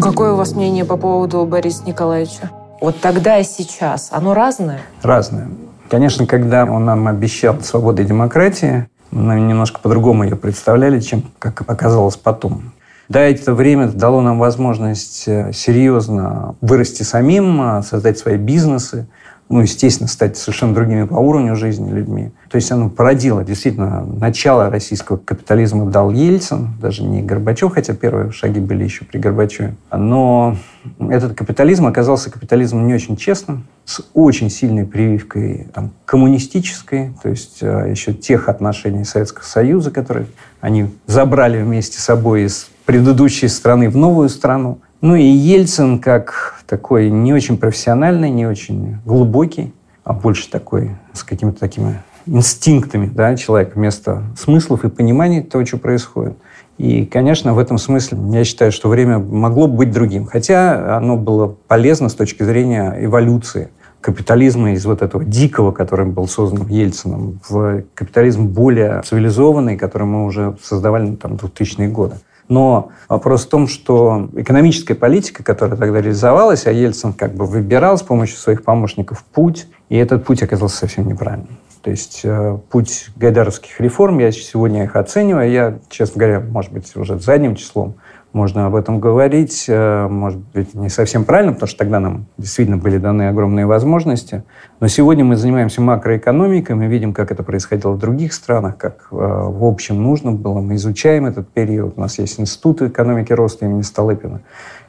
Какое 0.00 0.32
у 0.32 0.36
вас 0.36 0.52
мнение 0.52 0.84
по 0.84 0.96
поводу 0.96 1.44
Бориса 1.44 1.84
Николаевича? 1.84 2.50
Вот 2.80 3.00
тогда 3.00 3.38
и 3.38 3.44
сейчас. 3.44 4.08
Оно 4.10 4.32
разное? 4.32 4.80
Разное. 5.02 5.48
Конечно, 5.90 6.26
когда 6.26 6.64
он 6.64 6.84
нам 6.84 7.06
обещал 7.08 7.60
свободу 7.60 8.02
и 8.02 8.04
демократии, 8.04 8.88
мы 9.10 9.38
немножко 9.40 9.80
по-другому 9.80 10.24
ее 10.24 10.36
представляли, 10.36 11.00
чем 11.00 11.24
как 11.38 11.62
оказалось 11.68 12.16
потом. 12.16 12.72
Да, 13.08 13.20
это 13.22 13.54
время 13.54 13.88
дало 13.88 14.20
нам 14.20 14.38
возможность 14.38 15.24
э, 15.26 15.52
серьезно 15.52 16.54
вырасти 16.60 17.02
самим, 17.02 17.60
э, 17.60 17.82
создать 17.82 18.18
свои 18.18 18.36
бизнесы, 18.36 19.08
ну, 19.50 19.62
естественно, 19.62 20.08
стать 20.08 20.36
совершенно 20.36 20.72
другими 20.74 21.02
по 21.02 21.14
уровню 21.14 21.56
жизни 21.56 21.90
людьми. 21.90 22.30
То 22.48 22.54
есть 22.54 22.70
оно 22.70 22.88
породило 22.88 23.44
действительно 23.44 24.06
начало 24.06 24.70
российского 24.70 25.16
капитализма 25.16 25.86
дал 25.86 26.12
Ельцин, 26.12 26.68
даже 26.80 27.02
не 27.02 27.20
Горбачев, 27.20 27.72
хотя 27.74 27.92
первые 27.94 28.30
шаги 28.30 28.60
были 28.60 28.84
еще 28.84 29.04
при 29.04 29.18
Горбачеве. 29.18 29.74
Но 29.92 30.56
этот 31.00 31.34
капитализм 31.34 31.86
оказался 31.86 32.30
капитализмом 32.30 32.86
не 32.86 32.94
очень 32.94 33.16
честным, 33.16 33.66
с 33.84 34.00
очень 34.14 34.50
сильной 34.50 34.86
прививкой 34.86 35.66
там, 35.74 35.90
коммунистической, 36.04 37.12
то 37.20 37.28
есть 37.28 37.58
э, 37.60 37.88
еще 37.90 38.12
тех 38.12 38.48
отношений 38.48 39.04
Советского 39.04 39.42
Союза, 39.42 39.90
которые 39.90 40.26
они 40.60 40.90
забрали 41.08 41.60
вместе 41.60 41.98
с 41.98 42.04
собой 42.04 42.44
из 42.44 42.68
предыдущей 42.84 43.48
страны 43.48 43.90
в 43.90 43.96
новую 43.96 44.28
страну. 44.28 44.78
Ну 45.00 45.14
и 45.14 45.22
Ельцин 45.22 45.98
как 45.98 46.62
такой 46.66 47.10
не 47.10 47.32
очень 47.32 47.56
профессиональный, 47.56 48.28
не 48.28 48.46
очень 48.46 48.98
глубокий, 49.06 49.72
а 50.04 50.12
больше 50.12 50.50
такой 50.50 50.90
с 51.14 51.22
какими-то 51.22 51.58
такими 51.58 52.02
инстинктами 52.26 53.06
да, 53.06 53.34
человек 53.34 53.76
вместо 53.76 54.22
смыслов 54.38 54.84
и 54.84 54.90
понимания 54.90 55.42
того, 55.42 55.64
что 55.64 55.78
происходит. 55.78 56.36
И, 56.76 57.06
конечно, 57.06 57.54
в 57.54 57.58
этом 57.58 57.78
смысле 57.78 58.18
я 58.30 58.44
считаю, 58.44 58.72
что 58.72 58.88
время 58.88 59.18
могло 59.18 59.68
быть 59.68 59.90
другим. 59.90 60.26
Хотя 60.26 60.96
оно 60.96 61.16
было 61.16 61.46
полезно 61.46 62.08
с 62.08 62.14
точки 62.14 62.42
зрения 62.42 62.96
эволюции 63.00 63.70
капитализма 64.00 64.72
из 64.72 64.84
вот 64.86 65.02
этого 65.02 65.24
дикого, 65.24 65.72
который 65.72 66.06
был 66.06 66.26
создан 66.26 66.66
Ельцином, 66.68 67.40
в 67.48 67.84
капитализм 67.94 68.48
более 68.48 69.02
цивилизованный, 69.02 69.76
который 69.76 70.06
мы 70.06 70.24
уже 70.24 70.56
создавали 70.62 71.10
ну, 71.10 71.16
там, 71.16 71.32
2000-е 71.34 71.88
годы. 71.88 72.16
Но 72.50 72.90
вопрос 73.08 73.46
в 73.46 73.48
том, 73.48 73.68
что 73.68 74.28
экономическая 74.34 74.96
политика, 74.96 75.44
которая 75.44 75.78
тогда 75.78 76.00
реализовалась, 76.00 76.66
а 76.66 76.72
Ельцин 76.72 77.12
как 77.12 77.32
бы 77.32 77.46
выбирал 77.46 77.96
с 77.96 78.02
помощью 78.02 78.38
своих 78.38 78.64
помощников 78.64 79.22
путь, 79.22 79.68
и 79.88 79.96
этот 79.96 80.24
путь 80.24 80.42
оказался 80.42 80.76
совсем 80.76 81.06
неправильным. 81.06 81.56
То 81.82 81.90
есть 81.90 82.22
э, 82.24 82.58
путь 82.68 83.10
гайдаровских 83.14 83.80
реформ, 83.80 84.18
я 84.18 84.32
сегодня 84.32 84.82
их 84.82 84.96
оцениваю, 84.96 85.50
я, 85.50 85.78
честно 85.88 86.18
говоря, 86.18 86.40
может 86.40 86.72
быть, 86.72 86.94
уже 86.96 87.20
задним 87.20 87.54
числом 87.54 87.94
можно 88.32 88.66
об 88.66 88.74
этом 88.76 89.00
говорить, 89.00 89.64
э, 89.68 90.06
может 90.08 90.38
быть, 90.54 90.74
не 90.74 90.88
совсем 90.88 91.24
правильно, 91.24 91.52
потому 91.52 91.68
что 91.68 91.78
тогда 91.78 92.00
нам 92.00 92.26
действительно 92.38 92.76
были 92.76 92.98
даны 92.98 93.28
огромные 93.28 93.66
возможности. 93.66 94.44
Но 94.78 94.88
сегодня 94.88 95.24
мы 95.24 95.36
занимаемся 95.36 95.80
макроэкономикой, 95.82 96.76
мы 96.76 96.86
видим, 96.86 97.12
как 97.12 97.32
это 97.32 97.42
происходило 97.42 97.92
в 97.92 97.98
других 97.98 98.32
странах, 98.32 98.76
как 98.76 99.08
э, 99.10 99.16
в 99.16 99.64
общем 99.64 100.02
нужно 100.02 100.32
было. 100.32 100.60
Мы 100.60 100.76
изучаем 100.76 101.26
этот 101.26 101.48
период. 101.48 101.94
У 101.96 102.00
нас 102.00 102.18
есть 102.18 102.38
Институт 102.38 102.82
экономики 102.82 103.32
роста 103.32 103.66
имени 103.66 103.82
Столыпина. 103.82 104.40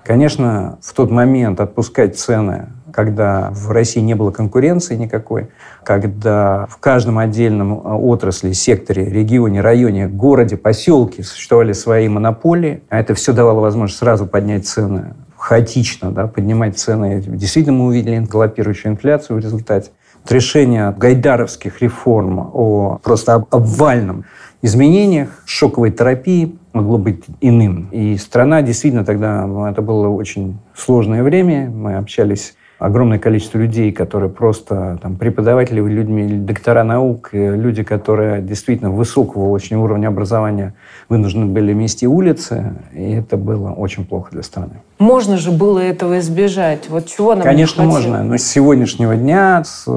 Конечно, 0.04 0.78
в 0.82 0.94
тот 0.94 1.12
момент 1.12 1.60
отпускать 1.60 2.18
цены 2.18 2.70
когда 2.94 3.50
в 3.52 3.72
России 3.72 4.00
не 4.00 4.14
было 4.14 4.32
конкуренции 4.32 4.96
никакой, 4.96 5.50
когда 5.84 6.68
в 6.70 6.78
каждом 6.78 7.18
отдельном 7.18 7.82
а, 7.84 7.98
отрасли, 7.98 8.52
секторе, 8.54 9.06
регионе, 9.06 9.62
районе, 9.62 10.08
городе, 10.08 10.58
поселке 10.58 11.24
существовали 11.24 11.74
свои 11.74 12.08
монополии, 12.08 12.84
а 12.90 13.00
это 13.00 13.14
все 13.16 13.34
давало 13.34 13.60
возможность 13.60 14.00
сразу 14.00 14.26
поднять 14.26 14.68
цены 14.68 15.14
хаотично, 15.42 16.12
да, 16.12 16.28
поднимать 16.28 16.78
цены. 16.78 17.20
Действительно, 17.26 17.76
мы 17.76 17.86
увидели 17.86 18.20
галопирующую 18.20 18.92
инфляцию 18.92 19.38
в 19.38 19.40
результате. 19.40 19.90
Вот 20.22 20.32
решение 20.32 20.94
гайдаровских 20.96 21.82
реформ 21.82 22.52
о 22.54 23.00
просто 23.02 23.44
обвальном 23.50 24.26
изменениях, 24.62 25.30
шоковой 25.46 25.90
терапии 25.90 26.60
могло 26.74 27.00
быть 27.00 27.24
иным. 27.42 27.90
И 27.92 28.18
страна 28.18 28.62
действительно 28.62 29.04
тогда, 29.04 29.48
это 29.70 29.82
было 29.82 30.10
очень 30.10 30.60
сложное 30.76 31.24
время, 31.24 31.70
мы 31.70 31.96
общались 31.96 32.54
огромное 32.82 33.20
количество 33.20 33.60
людей, 33.60 33.92
которые 33.92 34.32
просто 34.32 34.98
там, 35.04 35.16
преподаватели, 35.16 35.80
людьми, 35.80 36.28
доктора 36.40 36.84
наук, 36.84 37.30
люди, 37.32 37.84
которые 37.84 38.42
действительно 38.42 38.90
высокого 38.90 39.50
очень 39.50 39.76
уровня 39.78 40.08
образования 40.08 40.74
вынуждены 41.08 41.46
были 41.46 41.74
мести 41.74 42.08
улицы, 42.08 42.74
и 42.92 43.12
это 43.12 43.38
было 43.38 43.70
очень 43.70 44.04
плохо 44.04 44.32
для 44.32 44.42
страны. 44.42 44.82
Можно 45.02 45.38
же 45.38 45.52
было 45.52 45.80
этого 45.80 46.20
избежать. 46.20 46.88
Вот 46.88 47.08
чего 47.08 47.34
нам 47.34 47.42
Конечно, 47.42 47.84
можно. 47.84 48.24
Но 48.24 48.38
с 48.38 48.44
сегодняшнего 48.44 49.16
дня, 49.16 49.64
с 49.66 49.88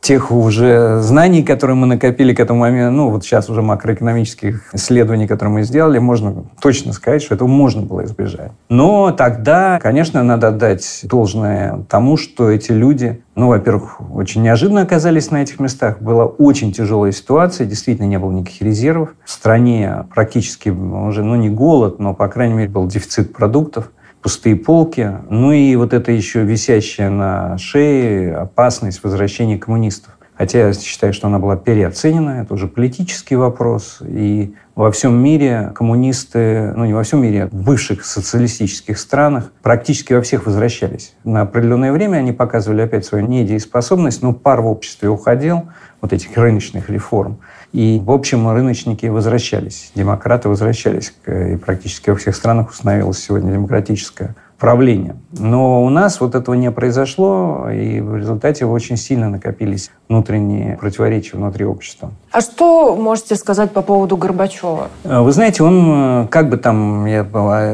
тех 0.00 0.32
уже 0.32 1.00
знаний, 1.02 1.42
которые 1.42 1.76
мы 1.76 1.86
накопили 1.86 2.32
к 2.32 2.40
этому 2.40 2.60
моменту, 2.60 2.96
ну, 2.96 3.10
вот 3.10 3.24
сейчас 3.24 3.50
уже 3.50 3.60
макроэкономических 3.60 4.70
исследований, 4.72 5.26
которые 5.26 5.52
мы 5.52 5.62
сделали, 5.64 5.98
можно 5.98 6.44
точно 6.62 6.94
сказать, 6.94 7.22
что 7.22 7.34
этого 7.34 7.46
можно 7.46 7.82
было 7.82 8.06
избежать. 8.06 8.52
Но 8.70 9.10
тогда, 9.10 9.78
конечно, 9.82 10.22
надо 10.22 10.48
отдать 10.48 11.00
должное 11.02 11.84
тому, 11.90 12.16
что 12.16 12.50
эти 12.50 12.72
люди, 12.72 13.22
ну, 13.34 13.48
во-первых, 13.48 14.00
очень 14.14 14.40
неожиданно 14.40 14.80
оказались 14.80 15.30
на 15.30 15.42
этих 15.42 15.60
местах. 15.60 16.00
Была 16.00 16.24
очень 16.24 16.72
тяжелая 16.72 17.12
ситуация, 17.12 17.66
действительно 17.66 18.06
не 18.06 18.18
было 18.18 18.32
никаких 18.32 18.62
резервов. 18.62 19.10
В 19.26 19.30
стране 19.30 20.06
практически 20.14 20.70
уже, 20.70 21.22
ну, 21.22 21.34
не 21.34 21.50
голод, 21.50 21.98
но, 21.98 22.14
по 22.14 22.28
крайней 22.28 22.54
мере, 22.54 22.70
был 22.70 22.86
дефицит 22.86 23.34
продуктов 23.34 23.90
пустые 24.24 24.56
полки. 24.56 25.18
Ну 25.28 25.52
и 25.52 25.76
вот 25.76 25.92
это 25.92 26.10
еще 26.10 26.44
висящая 26.44 27.10
на 27.10 27.58
шее 27.58 28.34
опасность 28.34 29.04
возвращения 29.04 29.58
коммунистов. 29.58 30.16
Хотя 30.36 30.66
я 30.66 30.72
считаю, 30.72 31.12
что 31.12 31.28
она 31.28 31.38
была 31.38 31.56
переоценена, 31.56 32.42
это 32.42 32.54
уже 32.54 32.66
политический 32.66 33.36
вопрос. 33.36 33.98
И 34.06 34.54
во 34.74 34.90
всем 34.90 35.14
мире 35.22 35.70
коммунисты, 35.74 36.72
ну 36.76 36.84
не 36.84 36.92
во 36.92 37.04
всем 37.04 37.22
мире, 37.22 37.46
в 37.46 37.62
бывших 37.62 38.04
социалистических 38.04 38.98
странах 38.98 39.52
практически 39.62 40.12
во 40.12 40.22
всех 40.22 40.46
возвращались. 40.46 41.14
На 41.22 41.42
определенное 41.42 41.92
время 41.92 42.16
они 42.16 42.32
показывали 42.32 42.82
опять 42.82 43.04
свою 43.04 43.26
недееспособность, 43.26 44.22
но 44.22 44.32
пар 44.32 44.60
в 44.60 44.66
обществе 44.66 45.08
уходил, 45.08 45.64
вот 46.00 46.12
этих 46.12 46.36
рыночных 46.36 46.90
реформ. 46.90 47.38
И, 47.72 48.00
в 48.04 48.10
общем, 48.10 48.46
рыночники 48.50 49.06
возвращались, 49.06 49.90
демократы 49.94 50.48
возвращались. 50.50 51.14
И 51.26 51.56
практически 51.56 52.10
во 52.10 52.16
всех 52.16 52.36
странах 52.36 52.70
установилась 52.70 53.18
сегодня 53.18 53.52
демократическая 53.52 54.34
правления. 54.58 55.16
Но 55.32 55.84
у 55.84 55.88
нас 55.90 56.20
вот 56.20 56.34
этого 56.34 56.54
не 56.54 56.70
произошло, 56.70 57.68
и 57.70 58.00
в 58.00 58.16
результате 58.16 58.66
очень 58.66 58.96
сильно 58.96 59.28
накопились 59.28 59.90
внутренние 60.08 60.76
противоречия 60.76 61.36
внутри 61.36 61.64
общества. 61.64 62.10
А 62.30 62.40
что 62.40 62.96
можете 62.96 63.36
сказать 63.36 63.72
по 63.72 63.82
поводу 63.82 64.16
Горбачева? 64.16 64.88
Э, 65.04 65.20
вы 65.20 65.32
знаете, 65.32 65.62
он, 65.62 66.24
э, 66.24 66.26
как 66.28 66.50
бы 66.50 66.56
там, 66.56 67.06
я 67.06 67.22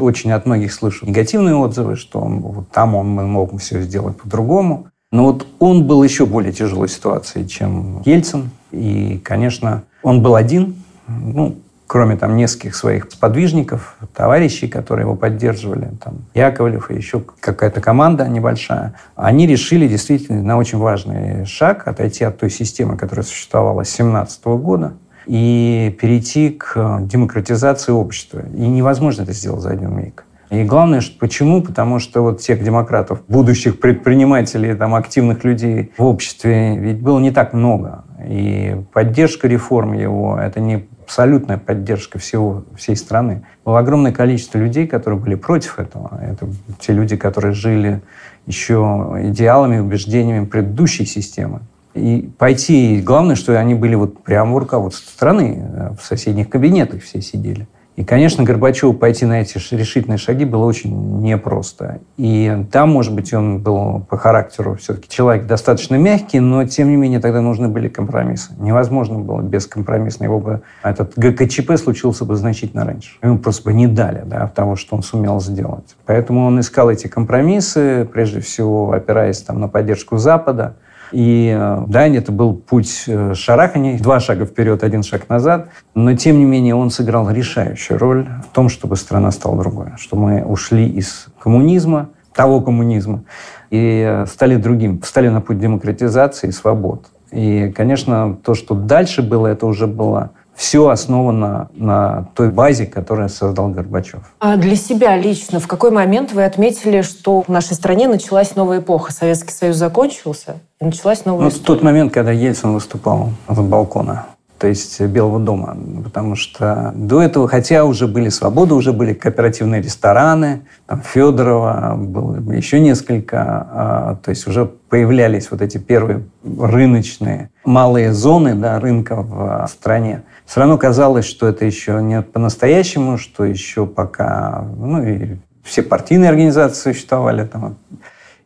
очень 0.01 0.31
от 0.31 0.45
многих 0.45 0.73
слышу 0.73 1.05
негативные 1.05 1.55
отзывы, 1.55 1.95
что 1.95 2.19
он, 2.19 2.39
вот 2.39 2.69
там 2.69 2.95
он 2.95 3.07
мог 3.07 3.57
все 3.59 3.81
сделать 3.81 4.17
по-другому. 4.17 4.87
Но 5.11 5.25
вот 5.25 5.45
он 5.59 5.85
был 5.85 6.03
еще 6.03 6.25
более 6.25 6.53
тяжелой 6.53 6.87
ситуации, 6.87 7.43
чем 7.43 8.01
Ельцин. 8.05 8.49
И, 8.71 9.19
конечно, 9.23 9.83
он 10.03 10.23
был 10.23 10.35
один. 10.35 10.75
Ну, 11.07 11.55
кроме 11.91 12.15
там 12.15 12.37
нескольких 12.37 12.73
своих 12.73 13.11
сподвижников, 13.11 13.97
товарищей, 14.15 14.69
которые 14.69 15.03
его 15.03 15.17
поддерживали, 15.17 15.89
там 16.01 16.19
Яковлев 16.33 16.89
и 16.89 16.95
еще 16.95 17.21
какая-то 17.41 17.81
команда 17.81 18.29
небольшая, 18.29 18.93
они 19.17 19.45
решили 19.45 19.89
действительно 19.89 20.41
на 20.41 20.57
очень 20.57 20.77
важный 20.77 21.45
шаг 21.45 21.89
отойти 21.89 22.23
от 22.23 22.39
той 22.39 22.49
системы, 22.49 22.95
которая 22.95 23.25
существовала 23.25 23.83
с 23.83 23.89
17 23.89 24.45
года, 24.45 24.93
и 25.25 25.93
перейти 25.99 26.51
к 26.51 27.01
демократизации 27.01 27.91
общества. 27.91 28.41
И 28.55 28.61
невозможно 28.61 29.23
это 29.23 29.33
сделать 29.33 29.59
за 29.59 29.71
один 29.71 29.93
миг. 29.93 30.23
И 30.51 30.63
главное, 30.65 30.99
что, 30.99 31.17
почему? 31.17 31.63
Потому 31.63 31.99
что 31.99 32.21
вот 32.21 32.41
тех 32.41 32.61
демократов, 32.61 33.23
будущих 33.29 33.79
предпринимателей, 33.79 34.75
там, 34.75 34.95
активных 34.95 35.45
людей 35.45 35.93
в 35.97 36.03
обществе 36.03 36.77
ведь 36.77 36.99
было 36.99 37.19
не 37.19 37.31
так 37.31 37.53
много. 37.53 38.03
И 38.27 38.75
поддержка 38.91 39.47
реформ 39.47 39.93
его– 39.93 40.37
это 40.41 40.59
не 40.59 40.85
абсолютная 41.05 41.57
поддержка 41.57 42.19
всего, 42.19 42.65
всей 42.77 42.97
страны. 42.97 43.43
Было 43.63 43.79
огромное 43.79 44.11
количество 44.11 44.57
людей, 44.57 44.87
которые 44.87 45.21
были 45.21 45.35
против 45.35 45.79
этого. 45.79 46.19
Это 46.21 46.47
те 46.79 46.91
люди, 46.91 47.15
которые 47.15 47.53
жили 47.53 48.01
еще 48.45 49.19
идеалами, 49.23 49.79
убеждениями 49.79 50.45
предыдущей 50.45 51.05
системы. 51.05 51.61
И 51.93 52.29
пойти, 52.37 53.01
главное, 53.01 53.35
что 53.35 53.57
они 53.57 53.73
были 53.73 53.95
вот 53.95 54.21
прямо 54.23 54.53
в 54.55 54.57
руководстве 54.57 55.07
страны, 55.07 55.61
э, 55.61 55.91
в 55.99 56.05
соседних 56.05 56.49
кабинетах 56.49 57.03
все 57.03 57.21
сидели. 57.21 57.67
И, 58.01 58.03
конечно, 58.03 58.43
Горбачеву 58.43 58.95
пойти 58.95 59.27
на 59.27 59.41
эти 59.41 59.59
решительные 59.75 60.17
шаги 60.17 60.43
было 60.43 60.65
очень 60.65 61.21
непросто. 61.21 61.99
И 62.17 62.65
там, 62.71 62.89
может 62.89 63.13
быть, 63.13 63.31
он 63.31 63.59
был 63.59 64.07
по 64.09 64.17
характеру 64.17 64.75
все-таки 64.77 65.07
человек 65.07 65.45
достаточно 65.45 65.97
мягкий, 65.97 66.39
но, 66.39 66.65
тем 66.65 66.89
не 66.89 66.95
менее, 66.95 67.19
тогда 67.19 67.41
нужны 67.41 67.67
были 67.67 67.89
компромиссы. 67.89 68.53
Невозможно 68.57 69.19
было 69.19 69.43
без 69.43 69.67
компромисса. 69.67 70.23
Его 70.23 70.39
бы, 70.39 70.63
этот 70.81 71.13
ГКЧП 71.15 71.77
случился 71.77 72.25
бы 72.25 72.35
значительно 72.35 72.85
раньше. 72.85 73.17
Ему 73.21 73.37
просто 73.37 73.65
бы 73.65 73.73
не 73.73 73.85
дали 73.85 74.23
да, 74.25 74.47
того, 74.47 74.75
что 74.75 74.95
он 74.95 75.03
сумел 75.03 75.39
сделать. 75.39 75.95
Поэтому 76.07 76.47
он 76.47 76.59
искал 76.59 76.89
эти 76.89 77.05
компромиссы, 77.05 78.09
прежде 78.11 78.39
всего 78.39 78.93
опираясь 78.93 79.43
там, 79.43 79.59
на 79.59 79.67
поддержку 79.67 80.17
Запада. 80.17 80.73
И 81.11 81.53
э, 81.57 81.83
да, 81.87 82.07
это 82.07 82.31
был 82.31 82.53
путь 82.53 83.03
э, 83.07 83.33
шараханий, 83.33 83.97
два 83.99 84.19
шага 84.19 84.45
вперед, 84.45 84.83
один 84.83 85.03
шаг 85.03 85.29
назад. 85.29 85.69
Но, 85.93 86.15
тем 86.15 86.39
не 86.39 86.45
менее, 86.45 86.75
он 86.75 86.89
сыграл 86.89 87.29
решающую 87.29 87.99
роль 87.99 88.27
в 88.49 88.53
том, 88.53 88.69
чтобы 88.69 88.95
страна 88.95 89.31
стала 89.31 89.57
другой. 89.57 89.87
Что 89.97 90.15
мы 90.15 90.43
ушли 90.43 90.87
из 90.87 91.27
коммунизма, 91.39 92.09
того 92.33 92.61
коммунизма, 92.61 93.23
и 93.69 94.05
э, 94.07 94.25
стали 94.25 94.55
другим, 94.55 95.01
стали 95.03 95.27
на 95.29 95.41
путь 95.41 95.59
демократизации 95.59 96.47
и 96.47 96.51
свобод. 96.51 97.07
И, 97.31 97.71
конечно, 97.75 98.37
то, 98.43 98.53
что 98.53 98.75
дальше 98.75 99.21
было, 99.21 99.47
это 99.47 99.65
уже 99.65 99.87
было 99.87 100.31
все 100.55 100.89
основано 100.89 101.69
на 101.73 102.27
той 102.35 102.49
базе, 102.49 102.85
которую 102.85 103.29
создал 103.29 103.69
Горбачев. 103.69 104.21
А 104.39 104.57
для 104.57 104.75
себя 104.75 105.17
лично 105.17 105.59
в 105.59 105.67
какой 105.67 105.91
момент 105.91 106.33
вы 106.33 106.43
отметили, 106.43 107.01
что 107.01 107.41
в 107.41 107.49
нашей 107.49 107.73
стране 107.73 108.07
началась 108.07 108.55
новая 108.55 108.79
эпоха? 108.79 109.11
Советский 109.11 109.53
Союз 109.53 109.77
закончился, 109.77 110.57
и 110.79 110.85
началась 110.85 111.25
новая 111.25 111.43
ну, 111.43 111.49
история? 111.49 111.63
В 111.63 111.67
тот 111.67 111.83
момент, 111.83 112.13
когда 112.13 112.31
Ельцин 112.31 112.73
выступал 112.73 113.29
с 113.47 113.55
балкона 113.55 114.25
то 114.61 114.67
есть 114.67 115.01
Белого 115.01 115.39
дома. 115.39 115.75
Потому 116.03 116.35
что 116.35 116.91
до 116.95 117.19
этого, 117.19 117.47
хотя 117.47 117.83
уже 117.83 118.07
были 118.07 118.29
свободы, 118.29 118.75
уже 118.75 118.93
были 118.93 119.13
кооперативные 119.15 119.81
рестораны, 119.81 120.61
там 120.85 121.01
Федорова, 121.01 121.95
было 121.97 122.37
еще 122.51 122.79
несколько, 122.79 123.39
а, 123.41 124.19
то 124.23 124.29
есть 124.29 124.45
уже 124.45 124.67
появлялись 124.67 125.49
вот 125.49 125.63
эти 125.63 125.79
первые 125.79 126.25
рыночные 126.43 127.49
малые 127.65 128.13
зоны 128.13 128.53
да, 128.53 128.79
рынка 128.79 129.15
в 129.15 129.67
стране. 129.67 130.21
Все 130.45 130.59
равно 130.59 130.77
казалось, 130.77 131.25
что 131.25 131.47
это 131.47 131.65
еще 131.65 131.99
не 132.03 132.21
по-настоящему, 132.21 133.17
что 133.17 133.43
еще 133.43 133.87
пока... 133.87 134.63
Ну, 134.77 135.03
и 135.03 135.37
все 135.63 135.81
партийные 135.81 136.29
организации 136.29 136.93
существовали 136.93 137.45
там. 137.45 137.77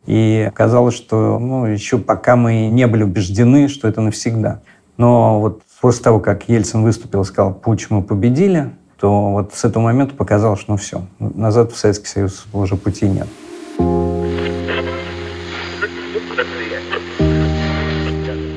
И 0.05 0.49
казалось, 0.53 0.95
что 0.95 1.39
ну, 1.39 1.65
еще 1.65 1.97
пока 1.97 2.37
мы 2.37 2.67
не 2.67 2.87
были 2.87 3.03
убеждены, 3.03 3.67
что 3.67 3.89
это 3.89 3.99
навсегда. 3.99 4.61
Но 4.97 5.41
вот 5.41 5.61
После 5.85 6.03
того, 6.03 6.19
как 6.19 6.49
Ельцин 6.49 6.81
выступил 6.81 7.21
и 7.21 7.25
сказал, 7.25 7.53
путь 7.53 7.91
мы 7.91 8.01
победили, 8.01 8.71
то 8.99 9.29
вот 9.33 9.53
с 9.53 9.65
этого 9.65 9.83
момента 9.83 10.15
показалось, 10.15 10.59
что 10.61 10.71
ну 10.71 10.77
все, 10.77 11.03
назад 11.19 11.73
в 11.73 11.77
Советский 11.77 12.07
Союз 12.07 12.47
уже 12.53 12.75
пути 12.75 13.07
нет. 13.07 13.27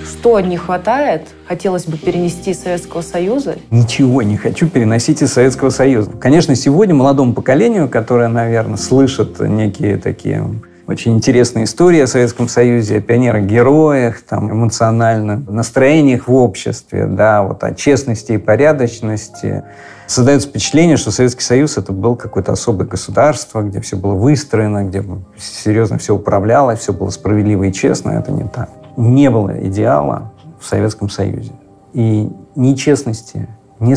Что 0.08 0.40
не 0.40 0.56
хватает, 0.56 1.28
хотелось 1.46 1.84
бы 1.84 1.98
перенести 1.98 2.52
из 2.52 2.62
Советского 2.62 3.02
Союза? 3.02 3.56
Ничего 3.70 4.22
не 4.22 4.38
хочу 4.38 4.66
переносить 4.66 5.20
из 5.20 5.30
Советского 5.30 5.68
Союза. 5.68 6.10
Конечно, 6.12 6.54
сегодня 6.54 6.94
молодому 6.94 7.34
поколению, 7.34 7.90
которое, 7.90 8.28
наверное, 8.28 8.78
слышит 8.78 9.38
некие 9.40 9.98
такие 9.98 10.42
очень 10.88 11.14
интересная 11.14 11.64
история 11.64 12.04
о 12.04 12.06
Советском 12.06 12.48
Союзе, 12.48 12.96
о 12.96 13.00
пионерах-героях, 13.02 14.22
там, 14.22 14.50
эмоциональном 14.50 15.44
настроениях 15.44 16.28
в 16.28 16.34
обществе, 16.34 17.04
да, 17.04 17.42
вот 17.42 17.62
о 17.62 17.74
честности 17.74 18.32
и 18.32 18.38
порядочности. 18.38 19.64
Создается 20.06 20.48
впечатление, 20.48 20.96
что 20.96 21.10
Советский 21.10 21.42
Союз 21.42 21.76
это 21.76 21.92
был 21.92 22.16
какое-то 22.16 22.52
особое 22.52 22.86
государство, 22.86 23.60
где 23.60 23.82
все 23.82 23.96
было 23.96 24.14
выстроено, 24.14 24.84
где 24.84 25.04
серьезно 25.36 25.98
все 25.98 26.14
управлялось, 26.14 26.78
все 26.80 26.94
было 26.94 27.10
справедливо 27.10 27.64
и 27.64 27.72
честно. 27.72 28.12
Это 28.12 28.32
не 28.32 28.44
так. 28.44 28.70
Не 28.96 29.28
было 29.28 29.52
идеала 29.68 30.32
в 30.58 30.64
Советском 30.64 31.10
Союзе. 31.10 31.52
И 31.92 32.30
ни 32.56 32.74
честности, 32.74 33.46
ни 33.78 33.92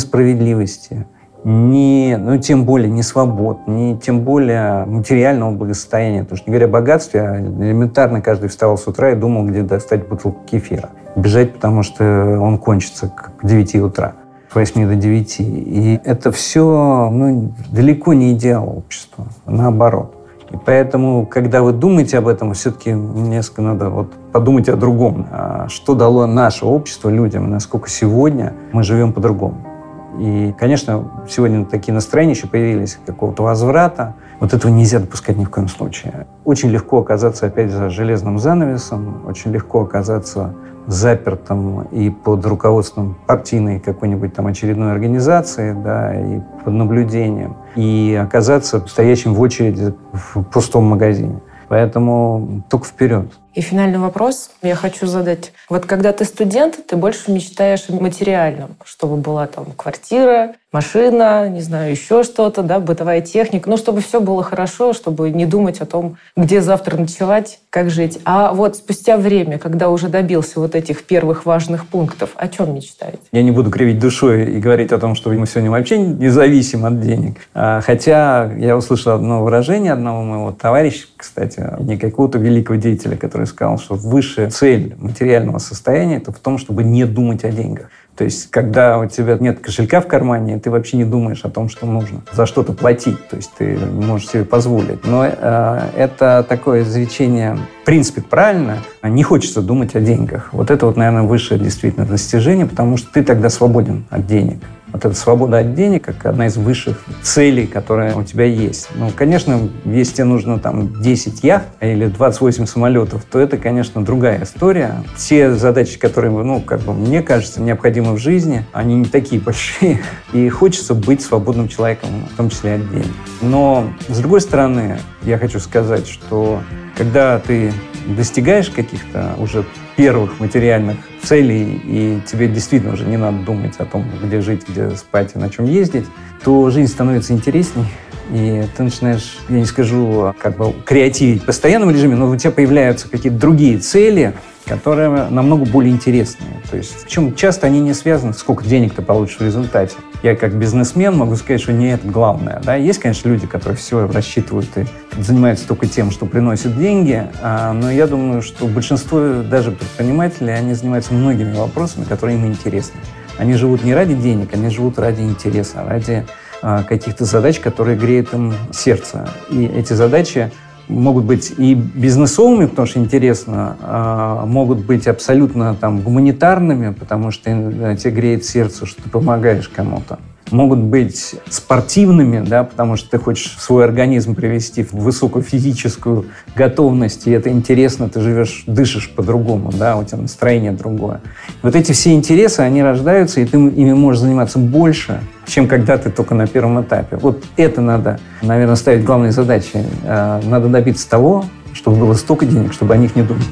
ни, 1.43 2.15
ну, 2.15 2.37
тем 2.37 2.65
более 2.65 2.89
не 2.89 3.03
свобод, 3.03 3.67
ни 3.67 3.95
тем 3.95 4.21
более 4.21 4.85
материального 4.85 5.51
благосостояния. 5.51 6.23
Потому 6.23 6.37
что, 6.37 6.49
не 6.49 6.51
говоря 6.53 6.67
о 6.67 6.69
богатстве, 6.69 7.21
а 7.21 7.39
элементарно 7.39 8.21
каждый 8.21 8.49
вставал 8.49 8.77
с 8.77 8.87
утра 8.87 9.11
и 9.11 9.15
думал, 9.15 9.45
где 9.45 9.63
достать 9.63 10.07
бутылку 10.07 10.41
кефира. 10.45 10.89
Бежать, 11.15 11.53
потому 11.53 11.83
что 11.83 12.39
он 12.39 12.57
кончится 12.57 13.07
к 13.07 13.31
9 13.43 13.75
утра, 13.75 14.13
с 14.51 14.55
8 14.55 14.87
до 14.87 14.95
9. 14.95 15.35
И 15.39 15.99
это 16.03 16.31
все 16.31 17.09
ну, 17.11 17.51
далеко 17.71 18.13
не 18.13 18.33
идеал 18.33 18.77
общества, 18.77 19.25
наоборот. 19.45 20.15
И 20.51 20.57
поэтому, 20.63 21.25
когда 21.25 21.61
вы 21.61 21.71
думаете 21.71 22.17
об 22.17 22.27
этом, 22.27 22.53
все-таки 22.53 22.91
несколько 22.91 23.61
надо 23.61 23.89
вот 23.89 24.13
подумать 24.33 24.67
о 24.69 24.75
другом. 24.75 25.27
А 25.31 25.67
что 25.69 25.95
дало 25.95 26.27
наше 26.27 26.65
общество 26.65 27.09
людям, 27.09 27.49
насколько 27.49 27.89
сегодня 27.89 28.53
мы 28.73 28.83
живем 28.83 29.13
по-другому. 29.13 29.70
И, 30.19 30.53
конечно, 30.57 31.25
сегодня 31.29 31.65
такие 31.65 31.93
настроения 31.93 32.33
еще 32.33 32.47
появились 32.47 32.99
какого-то 33.05 33.43
возврата. 33.43 34.15
Вот 34.39 34.53
этого 34.53 34.71
нельзя 34.71 34.99
допускать 34.99 35.37
ни 35.37 35.45
в 35.45 35.49
коем 35.49 35.67
случае. 35.67 36.27
Очень 36.43 36.69
легко 36.69 36.99
оказаться 36.99 37.45
опять 37.45 37.71
за 37.71 37.89
железным 37.89 38.39
занавесом, 38.39 39.23
очень 39.27 39.51
легко 39.51 39.81
оказаться 39.81 40.53
запертым 40.87 41.83
и 41.83 42.09
под 42.09 42.45
руководством 42.45 43.17
партийной 43.27 43.79
какой-нибудь 43.79 44.33
там 44.33 44.47
очередной 44.47 44.91
организации, 44.91 45.73
да, 45.73 46.19
и 46.19 46.41
под 46.63 46.73
наблюдением, 46.73 47.55
и 47.75 48.19
оказаться 48.21 48.83
стоящим 48.87 49.33
в 49.33 49.41
очереди 49.41 49.93
в 50.11 50.43
пустом 50.43 50.85
магазине. 50.85 51.39
Поэтому 51.67 52.63
только 52.69 52.85
вперед. 52.85 53.31
И 53.53 53.61
финальный 53.61 53.99
вопрос 53.99 54.51
я 54.61 54.75
хочу 54.75 55.07
задать. 55.07 55.51
Вот 55.69 55.85
когда 55.85 56.13
ты 56.13 56.23
студент, 56.23 56.79
ты 56.87 56.95
больше 56.95 57.31
мечтаешь 57.31 57.83
о 57.89 57.93
материальном, 57.93 58.77
чтобы 58.85 59.17
была 59.17 59.47
там 59.47 59.65
квартира, 59.75 60.55
машина, 60.71 61.49
не 61.49 61.61
знаю, 61.61 61.91
еще 61.91 62.23
что-то, 62.23 62.63
да, 62.63 62.79
бытовая 62.79 63.21
техника, 63.21 63.69
ну, 63.69 63.77
чтобы 63.77 64.01
все 64.01 64.21
было 64.21 64.41
хорошо, 64.41 64.93
чтобы 64.93 65.29
не 65.29 65.45
думать 65.45 65.81
о 65.81 65.85
том, 65.85 66.17
где 66.37 66.61
завтра 66.61 66.97
ночевать, 66.97 67.59
как 67.69 67.89
жить. 67.89 68.19
А 68.23 68.53
вот 68.53 68.77
спустя 68.77 69.17
время, 69.17 69.59
когда 69.59 69.89
уже 69.89 70.07
добился 70.07 70.59
вот 70.59 70.75
этих 70.75 71.03
первых 71.03 71.45
важных 71.45 71.87
пунктов, 71.87 72.31
о 72.35 72.47
чем 72.47 72.73
мечтаете? 72.73 73.19
Я 73.31 73.43
не 73.43 73.51
буду 73.51 73.69
кривить 73.69 73.99
душой 73.99 74.45
и 74.45 74.59
говорить 74.59 74.91
о 74.93 74.97
том, 74.97 75.15
что 75.15 75.29
мы 75.31 75.45
сегодня 75.45 75.71
вообще 75.71 75.97
не 75.97 76.29
зависим 76.29 76.85
от 76.85 77.01
денег. 77.01 77.37
А, 77.53 77.81
хотя 77.81 78.51
я 78.57 78.77
услышал 78.77 79.13
одно 79.13 79.43
выражение 79.43 79.91
одного 79.91 80.23
моего 80.23 80.51
товарища, 80.51 81.07
кстати, 81.17 81.63
не 81.79 81.97
какого-то 81.97 82.37
великого 82.37 82.77
деятеля, 82.77 83.17
который 83.17 83.40
который 83.41 83.47
сказал, 83.47 83.77
что 83.77 83.95
высшая 83.95 84.49
цель 84.49 84.95
материального 84.97 85.57
состояния– 85.57 86.17
это 86.17 86.31
в 86.31 86.39
том, 86.39 86.57
чтобы 86.57 86.83
не 86.83 87.05
думать 87.05 87.43
о 87.43 87.51
деньгах. 87.51 87.87
То 88.15 88.25
есть, 88.25 88.51
когда 88.51 88.99
у 88.99 89.07
тебя 89.07 89.37
нет 89.39 89.59
кошелька 89.59 90.01
в 90.01 90.07
кармане, 90.07 90.59
ты 90.59 90.69
вообще 90.69 90.97
не 90.97 91.05
думаешь 91.05 91.43
о 91.43 91.49
том, 91.49 91.69
что 91.69 91.85
нужно 91.85 92.21
за 92.33 92.45
что-то 92.45 92.73
платить. 92.73 93.17
То 93.29 93.37
есть, 93.37 93.51
ты 93.57 93.77
не 93.77 94.05
можешь 94.05 94.27
себе 94.29 94.43
позволить. 94.43 95.05
Но 95.05 95.25
э, 95.25 95.79
это 95.95 96.45
такое 96.47 96.83
изречение, 96.83 97.57
в 97.81 97.85
принципе, 97.85 98.21
правильно. 98.21 98.77
Не 99.01 99.23
хочется 99.23 99.61
думать 99.61 99.95
о 99.95 100.01
деньгах. 100.01 100.49
Вот 100.51 100.69
это 100.69 100.85
вот, 100.85 100.97
наверное, 100.97 101.23
высшее 101.23 101.59
действительно 101.59 102.05
достижение, 102.05 102.65
потому 102.65 102.97
что 102.97 103.11
ты 103.11 103.23
тогда 103.23 103.49
свободен 103.49 104.05
от 104.09 104.27
денег. 104.27 104.59
Вот 104.91 105.05
эта 105.05 105.15
свобода 105.15 105.59
от 105.59 105.73
денег, 105.73 106.05
как 106.05 106.25
одна 106.25 106.47
из 106.47 106.57
высших 106.57 107.03
целей, 107.21 107.67
которая 107.67 108.15
у 108.15 108.23
тебя 108.23 108.45
есть. 108.45 108.89
Ну, 108.95 109.09
конечно, 109.15 109.69
если 109.85 110.15
тебе 110.15 110.25
нужно 110.25 110.59
там 110.59 111.01
10 111.01 111.43
яхт 111.43 111.67
или 111.79 112.07
28 112.07 112.65
самолетов, 112.65 113.23
то 113.25 113.39
это, 113.39 113.57
конечно, 113.57 114.03
другая 114.03 114.43
история. 114.43 115.03
Все 115.15 115.53
задачи, 115.53 115.97
которые, 115.97 116.31
ну, 116.31 116.61
как 116.61 116.81
бы 116.81 116.93
мне 116.93 117.21
кажется, 117.21 117.61
необходимы 117.61 118.13
в 118.13 118.17
жизни, 118.17 118.65
они 118.73 118.95
не 118.95 119.05
такие 119.05 119.41
большие. 119.41 120.01
И 120.33 120.49
хочется 120.49 120.93
быть 120.93 121.21
свободным 121.21 121.67
человеком, 121.67 122.09
в 122.33 122.37
том 122.37 122.49
числе 122.49 122.75
от 122.75 122.89
денег. 122.89 123.11
Но, 123.41 123.85
с 124.07 124.17
другой 124.17 124.41
стороны, 124.41 124.97
я 125.23 125.37
хочу 125.37 125.59
сказать, 125.59 126.07
что 126.07 126.61
когда 126.97 127.39
ты 127.39 127.71
достигаешь 128.07 128.69
каких-то 128.69 129.35
уже 129.37 129.65
первых 129.95 130.39
материальных 130.39 130.97
целей, 131.21 131.81
и 131.83 132.21
тебе 132.25 132.47
действительно 132.47 132.93
уже 132.93 133.05
не 133.05 133.17
надо 133.17 133.39
думать 133.39 133.75
о 133.77 133.85
том, 133.85 134.05
где 134.23 134.41
жить, 134.41 134.67
где 134.67 134.91
спать 134.91 135.31
и 135.35 135.39
на 135.39 135.49
чем 135.49 135.65
ездить, 135.65 136.05
то 136.43 136.69
жизнь 136.69 136.91
становится 136.91 137.33
интересней, 137.33 137.85
и 138.31 138.63
ты 138.75 138.83
начинаешь, 138.83 139.37
я 139.49 139.59
не 139.59 139.65
скажу, 139.65 140.33
как 140.39 140.57
бы 140.57 140.73
креативить 140.85 141.43
в 141.43 141.45
постоянном 141.45 141.91
режиме, 141.91 142.15
но 142.15 142.29
у 142.29 142.35
тебя 142.35 142.51
появляются 142.51 143.09
какие-то 143.09 143.37
другие 143.37 143.77
цели, 143.77 144.33
которые 144.65 145.09
намного 145.29 145.65
более 145.65 145.93
интересные. 145.93 146.61
То 146.69 146.77
есть, 146.77 147.03
причем 147.03 147.35
часто 147.35 147.67
они 147.67 147.81
не 147.81 147.93
связаны, 147.93 148.33
сколько 148.33 148.63
денег 148.63 148.93
ты 148.93 149.01
получишь 149.01 149.39
в 149.39 149.41
результате. 149.41 149.95
Я 150.23 150.35
как 150.35 150.53
бизнесмен 150.53 151.17
могу 151.17 151.35
сказать, 151.35 151.61
что 151.61 151.73
не 151.73 151.91
это 151.91 152.07
главное. 152.07 152.61
Да? 152.63 152.75
Есть, 152.75 152.99
конечно, 152.99 153.27
люди, 153.27 153.47
которые 153.47 153.77
все 153.77 154.07
рассчитывают 154.07 154.69
и 154.77 154.85
занимаются 155.19 155.67
только 155.67 155.87
тем, 155.87 156.11
что 156.11 156.25
приносит 156.25 156.77
деньги, 156.77 157.27
а, 157.41 157.73
но 157.73 157.91
я 157.91 158.07
думаю, 158.07 158.41
что 158.41 158.67
большинство 158.67 159.41
даже 159.43 159.71
предпринимателей, 159.71 160.53
они 160.53 160.73
занимаются 160.73 161.13
многими 161.13 161.53
вопросами, 161.53 162.05
которые 162.05 162.37
им 162.37 162.45
интересны. 162.45 163.01
Они 163.37 163.55
живут 163.55 163.83
не 163.83 163.93
ради 163.93 164.13
денег, 164.13 164.53
они 164.53 164.69
живут 164.69 164.99
ради 164.99 165.21
интереса, 165.21 165.83
ради 165.83 166.25
каких-то 166.61 167.25
задач, 167.25 167.59
которые 167.59 167.97
греют 167.97 168.33
им 168.33 168.53
сердце. 168.71 169.27
И 169.49 169.65
эти 169.65 169.93
задачи 169.93 170.51
могут 170.87 171.23
быть 171.23 171.53
и 171.57 171.73
бизнесовыми, 171.73 172.65
потому 172.65 172.87
что 172.87 172.99
интересно, 172.99 173.77
а 173.81 174.45
могут 174.45 174.85
быть 174.85 175.07
абсолютно 175.07 175.75
там 175.75 176.01
гуманитарными, 176.01 176.93
потому 176.93 177.31
что 177.31 177.49
э, 177.49 177.95
тебе 177.97 178.11
греет 178.11 178.45
сердце, 178.45 178.85
что 178.85 179.01
ты 179.01 179.09
помогаешь 179.09 179.69
кому-то 179.69 180.19
могут 180.51 180.79
быть 180.79 181.35
спортивными, 181.49 182.45
да, 182.45 182.63
потому 182.63 182.95
что 182.95 183.09
ты 183.09 183.17
хочешь 183.17 183.57
свой 183.59 183.85
организм 183.85 184.35
привести 184.35 184.83
в 184.83 184.93
высокую 184.93 185.43
физическую 185.43 186.25
готовность, 186.55 187.27
и 187.27 187.31
это 187.31 187.49
интересно, 187.49 188.09
ты 188.09 188.21
живешь, 188.21 188.63
дышишь 188.67 189.09
по-другому, 189.09 189.71
да, 189.71 189.97
у 189.97 190.03
тебя 190.03 190.17
настроение 190.17 190.71
другое. 190.71 191.21
Вот 191.61 191.75
эти 191.75 191.91
все 191.91 192.13
интересы, 192.13 192.61
они 192.61 192.83
рождаются, 192.83 193.41
и 193.41 193.45
ты 193.45 193.57
ими 193.57 193.93
можешь 193.93 194.21
заниматься 194.21 194.59
больше, 194.59 195.21
чем 195.45 195.67
когда 195.67 195.97
ты 195.97 196.09
только 196.09 196.35
на 196.35 196.47
первом 196.47 196.81
этапе. 196.81 197.17
Вот 197.17 197.43
это 197.57 197.81
надо, 197.81 198.19
наверное, 198.41 198.75
ставить 198.75 199.03
главной 199.03 199.31
задачей. 199.31 199.83
Э, 200.03 200.41
надо 200.43 200.67
добиться 200.67 201.09
того, 201.09 201.45
чтобы 201.73 201.97
было 201.97 202.13
столько 202.13 202.45
денег, 202.45 202.73
чтобы 202.73 202.93
о 202.93 202.97
них 202.97 203.15
не 203.15 203.23
думать. 203.23 203.45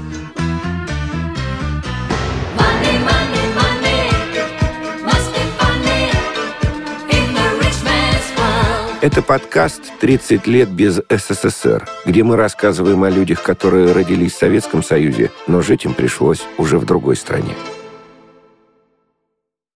Это 9.12 9.24
подкаст 9.24 9.92
«30 10.02 10.48
лет 10.48 10.70
без 10.70 11.02
СССР», 11.10 11.88
где 12.06 12.24
мы 12.24 12.36
рассказываем 12.36 13.04
о 13.04 13.10
людях, 13.10 13.42
которые 13.42 13.92
родились 13.92 14.34
в 14.34 14.38
Советском 14.38 14.84
Союзе, 14.84 15.32
но 15.48 15.64
жить 15.64 15.84
им 15.86 15.96
пришлось 15.96 16.44
уже 16.60 16.78
в 16.78 16.86
другой 16.86 17.16
стране. 17.16 17.56